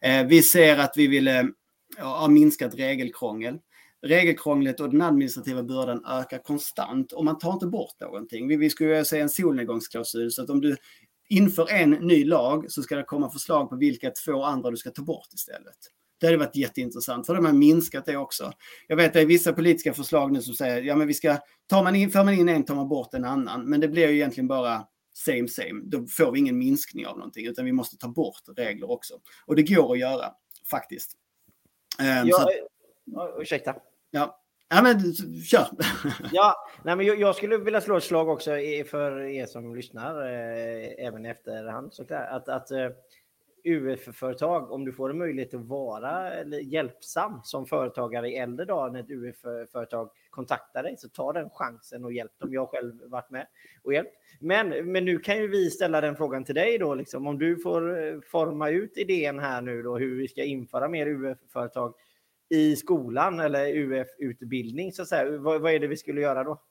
[0.00, 1.42] Eh, vi ser att vi vill eh,
[1.98, 3.58] ha minskat regelkrångel.
[4.02, 8.48] Regelkrånglet och den administrativa bördan ökar konstant och man tar inte bort någonting.
[8.48, 10.76] Vi, vi skulle säga en solnedgångsklausul så att om du
[11.28, 14.90] inför en ny lag så ska det komma förslag på vilka två andra du ska
[14.90, 15.76] ta bort istället.
[16.20, 18.52] Det hade varit jätteintressant, för de har minskat det också.
[18.86, 21.36] Jag vet att det är vissa politiska förslag nu som säger, ja men vi ska,
[21.66, 23.70] tar man in, för man in en tar man bort en annan.
[23.70, 25.80] Men det blir ju egentligen bara same same.
[25.84, 29.14] Då får vi ingen minskning av någonting, utan vi måste ta bort regler också.
[29.46, 30.32] Och det går att göra,
[30.70, 31.12] faktiskt.
[32.00, 32.48] Um, ja,
[33.06, 33.76] så, ursäkta.
[34.10, 35.66] Ja, Ja, men kör!
[36.32, 38.50] ja, nej, men jag, jag, skulle vilja slå ett slag också
[38.90, 42.28] för er som lyssnar, eh, även i efterhand såklart.
[42.30, 42.88] Att, att eh,
[43.64, 49.00] UF-företag, om du får en möjlighet att vara hjälpsam som företagare i äldre dagar när
[49.00, 52.52] ett UF-företag kontaktar dig, så ta den chansen och hjälp dem.
[52.52, 53.46] Jag har själv varit med
[53.82, 54.12] och hjälpt.
[54.40, 57.56] Men, men nu kan ju vi ställa den frågan till dig då, liksom, om du
[57.56, 61.94] får eh, forma ut idén här nu då, hur vi ska införa mer UF-företag
[62.48, 65.38] i skolan eller UF-utbildning, så att säga.
[65.38, 66.62] Vad, vad är det vi skulle göra då?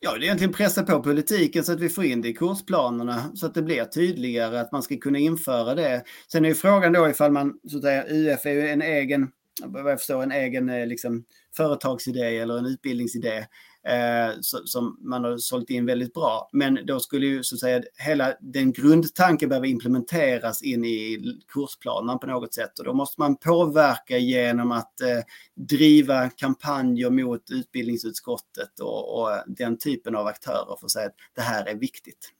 [0.00, 3.30] Ja, det är egentligen pressa på politiken så att vi får in det i kursplanerna
[3.34, 6.04] så att det blir tydligare att man ska kunna införa det.
[6.32, 9.28] Sen är ju frågan då ifall man, så att säga, UF är ju en egen,
[9.64, 11.24] vad jag förstår, en egen eh, liksom,
[11.56, 13.46] företagsidé eller en utbildningsidé
[13.86, 16.48] eh, som man har sålt in väldigt bra.
[16.52, 21.18] Men då skulle ju så att säga hela den grundtanken behöva implementeras in i
[21.48, 25.18] kursplanen på något sätt och då måste man påverka genom att eh,
[25.54, 31.42] driva kampanjer mot utbildningsutskottet och, och den typen av aktörer för att säga att det
[31.42, 32.32] här är viktigt.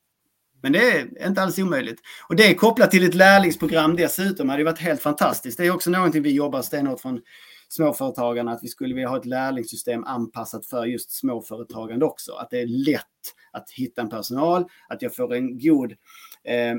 [0.62, 2.01] Men det är inte alls omöjligt.
[2.28, 4.47] Och det är kopplat till ett lärlingsprogram dessutom.
[4.47, 5.59] Det hade varit helt fantastiskt.
[5.59, 7.20] Det är också någonting vi jobbar stenhårt från
[7.69, 12.33] småföretagarna att vi skulle vilja ha ett lärlingssystem anpassat för just småföretagande också.
[12.33, 13.03] Att det är lätt
[13.53, 15.93] att hitta en personal, att jag får en god
[16.45, 16.75] eh,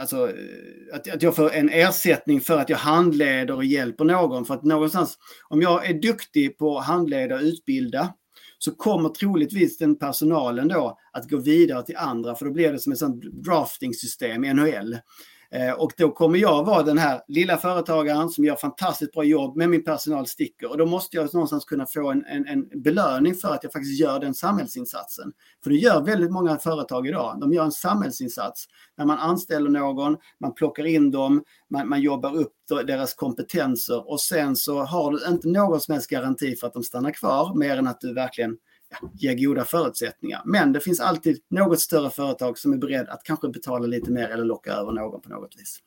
[0.00, 4.44] Alltså eh, att, att jag får en ersättning för att jag handleder och hjälper någon.
[4.44, 5.18] För att någonstans,
[5.48, 8.14] om jag är duktig på att handleda och utbilda
[8.58, 12.78] så kommer troligtvis den personalen då att gå vidare till andra för då blir det
[12.78, 14.96] som ett sånt drafting-system i NHL.
[15.52, 19.56] Eh, och då kommer jag vara den här lilla företagaren som gör fantastiskt bra jobb,
[19.56, 20.70] men min personal sticker.
[20.70, 24.00] Och då måste jag någonstans kunna få en, en, en belöning för att jag faktiskt
[24.00, 25.32] gör den samhällsinsatsen.
[25.64, 27.40] För det gör väldigt många företag idag.
[27.40, 28.66] De gör en samhällsinsats.
[28.96, 32.52] När man anställer någon, man plockar in dem, man, man jobbar upp
[32.86, 36.82] deras kompetenser och sen så har du inte någon som helst garanti för att de
[36.82, 38.56] stannar kvar, mer än att du verkligen
[39.12, 40.42] ger goda förutsättningar.
[40.44, 44.28] Men det finns alltid något större företag som är beredd att kanske betala lite mer
[44.28, 45.78] eller locka över någon på något vis.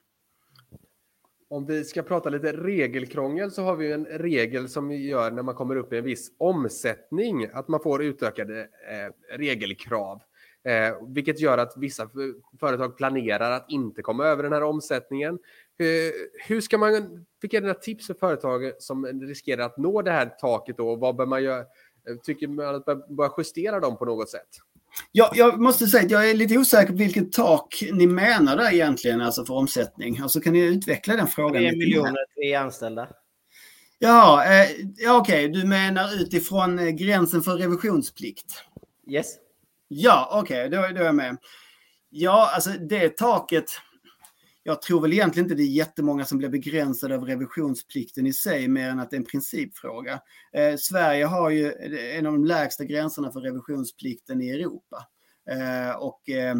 [1.49, 5.55] Om vi ska prata lite regelkrångel så har vi en regel som gör när man
[5.55, 10.21] kommer upp i en viss omsättning att man får utökade eh, regelkrav.
[10.65, 12.09] Eh, vilket gör att vissa
[12.59, 15.39] företag planerar att inte komma över den här omsättningen.
[15.79, 16.13] Eh,
[16.47, 20.25] hur ska man, vilka är dina tips för företag som riskerar att nå det här
[20.25, 20.95] taket då?
[20.95, 21.65] Vad bör man göra?
[22.09, 24.49] Eh, tycker man att man bör justera dem på något sätt?
[25.11, 28.73] Ja, jag måste säga att jag är lite osäker på vilket tak ni menar där
[28.73, 30.19] egentligen, alltså för omsättning.
[30.19, 31.61] Alltså kan ni utveckla den frågan?
[31.61, 33.07] 3 miljoner, tre anställda.
[33.99, 35.61] Ja, eh, ja okej, okay.
[35.61, 38.53] du menar utifrån eh, gränsen för revisionsplikt?
[39.07, 39.35] Yes.
[39.87, 41.37] Ja, okej, okay, då, då är jag med.
[42.09, 43.65] Ja, alltså det taket.
[44.65, 48.67] Jag tror väl egentligen inte det är jättemånga som blir begränsade av revisionsplikten i sig,
[48.67, 50.19] mer än att det är en principfråga.
[50.53, 55.07] Eh, Sverige har ju eh, en av de lägsta gränserna för revisionsplikten i Europa.
[55.49, 56.55] Eh, och eh,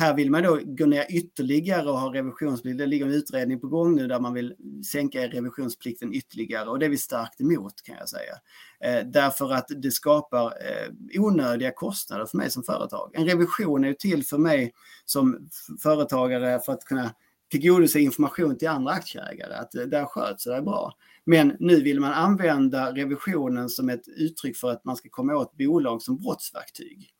[0.00, 2.78] här vill man då gå ner ytterligare och ha revisionsplikt.
[2.78, 4.54] Det ligger en utredning på gång nu där man vill
[4.92, 8.32] sänka revisionsplikten ytterligare och det är vi starkt emot kan jag säga.
[8.80, 13.10] Eh, därför att det skapar eh, onödiga kostnader för mig som företag.
[13.14, 14.72] En revision är ju till för mig
[15.04, 15.48] som
[15.82, 17.14] företagare för att kunna
[17.50, 20.92] tillgodose information till andra aktieägare att det där sköts det är bra.
[21.24, 25.56] Men nu vill man använda revisionen som ett uttryck för att man ska komma åt
[25.56, 27.10] bolag som brottsverktyg.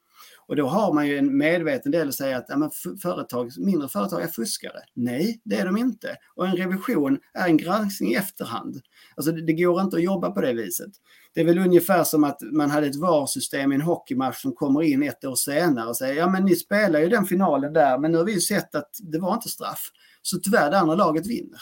[0.50, 2.70] Och då har man ju en medveten del att säga att ja,
[3.02, 4.80] företag, mindre företag är fuskare.
[4.94, 6.16] Nej, det är de inte.
[6.34, 8.80] Och en revision är en granskning i efterhand.
[9.16, 10.90] Alltså det, det går inte att jobba på det viset.
[11.34, 14.82] Det är väl ungefär som att man hade ett VAR-system i en hockeymatch som kommer
[14.82, 18.12] in ett år senare och säger ja men ni spelar ju den finalen där men
[18.12, 19.90] nu har vi ju sett att det var inte straff.
[20.22, 21.60] Så tyvärr det andra laget vinner.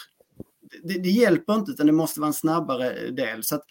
[0.82, 3.44] Det, det hjälper inte utan det måste vara en snabbare del.
[3.44, 3.62] Så att,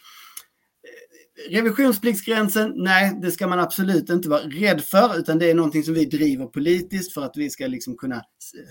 [1.49, 5.93] Revisionspliktsgränsen, nej, det ska man absolut inte vara rädd för, utan det är någonting som
[5.93, 8.21] vi driver politiskt för att vi ska liksom kunna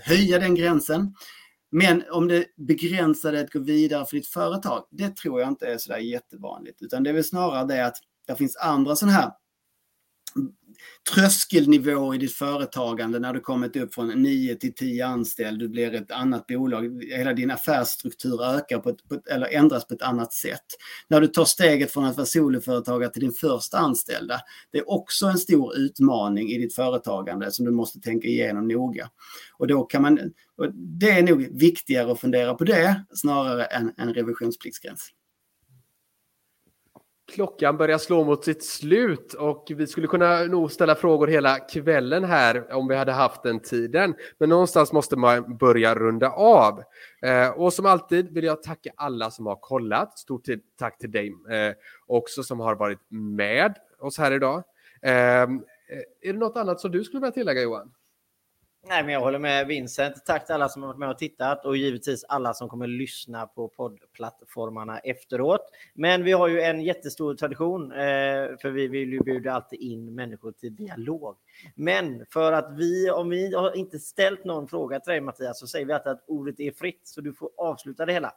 [0.03, 1.13] höja den gränsen.
[1.71, 5.67] Men om det begränsar dig att gå vidare för ditt företag, det tror jag inte
[5.67, 7.97] är sådär jättevanligt, utan det är väl snarare det att
[8.27, 9.31] det finns andra sådana här
[11.13, 15.93] tröskelnivå i ditt företagande när du kommit upp från 9 till 10 anställd, du blir
[15.93, 20.01] ett annat bolag, hela din affärsstruktur ökar på ett, på ett, eller ändras på ett
[20.01, 20.65] annat sätt.
[21.07, 24.39] När du tar steget från att vara soloföretagare till din första anställda,
[24.71, 29.09] det är också en stor utmaning i ditt företagande som du måste tänka igenom noga.
[29.57, 30.19] Och då kan man,
[30.73, 35.11] det är nog viktigare att fundera på det snarare än en revisionspliktsgräns.
[37.31, 42.23] Klockan börjar slå mot sitt slut och vi skulle kunna nog ställa frågor hela kvällen
[42.23, 44.15] här om vi hade haft den tiden.
[44.37, 46.83] Men någonstans måste man börja runda av.
[47.21, 50.19] Eh, och som alltid vill jag tacka alla som har kollat.
[50.19, 50.45] Stort
[50.79, 51.73] tack till dig eh,
[52.07, 54.63] också som har varit med oss här idag.
[55.01, 55.47] Eh, eh
[56.21, 57.91] är det något annat som du skulle vilja tillägga Johan?
[58.89, 60.25] Nej, men jag håller med Vincent.
[60.25, 63.47] Tack till alla som har varit med och tittat och givetvis alla som kommer lyssna
[63.47, 65.61] på poddplattformarna efteråt.
[65.93, 67.97] Men vi har ju en jättestor tradition, eh,
[68.61, 71.35] för vi vill ju bjuda alltid in människor till dialog.
[71.75, 75.67] Men för att vi, om vi har inte ställt någon fråga till dig Mattias, så
[75.67, 78.33] säger vi alltid att ordet är fritt, så du får avsluta det hela.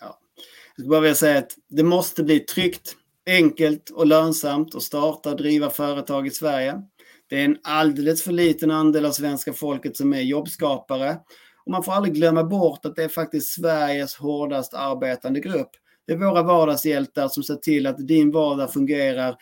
[0.00, 0.18] Ja.
[0.36, 2.96] Jag skulle bara vilja säga att det måste bli tryggt,
[3.26, 6.82] enkelt och lönsamt att starta och driva företag i Sverige.
[7.28, 11.16] Det är en alldeles för liten andel av svenska folket som är jobbskapare.
[11.64, 15.70] Och man får aldrig glömma bort att det är faktiskt Sveriges hårdast arbetande grupp.
[16.06, 19.36] Det är våra vardagshjältar som ser till att din vardag fungerar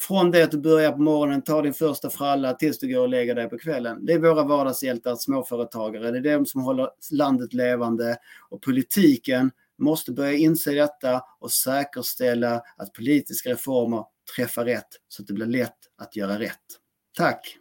[0.00, 3.08] från det att du börjar på morgonen, tar din första fralla tills du går och
[3.08, 4.06] lägger dig på kvällen.
[4.06, 6.10] Det är våra vardagshjältar, småföretagare.
[6.10, 8.16] Det är de som håller landet levande.
[8.50, 14.04] Och politiken måste börja inse detta och säkerställa att politiska reformer
[14.36, 16.78] träffar rätt så att det blir lätt att göra rätt.
[17.18, 17.56] Tack.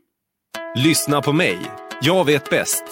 [0.75, 1.57] Lyssna på mig.
[2.01, 2.83] Jag vet bäst.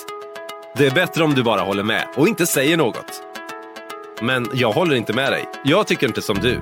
[0.75, 3.21] Det är bättre om du bara håller med och inte säger något.
[4.21, 5.45] Men jag håller inte med dig.
[5.63, 6.61] Jag tycker inte som du.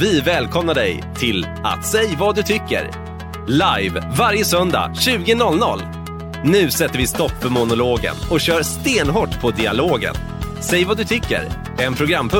[0.00, 2.90] Vi välkomnar dig till att säg vad du tycker.
[3.48, 6.44] Live varje söndag 20.00.
[6.44, 10.14] Nu sätter vi stopp för monologen och kör stenhårt på dialogen.
[10.60, 11.48] Säg vad du tycker.
[11.78, 12.32] En programpunkt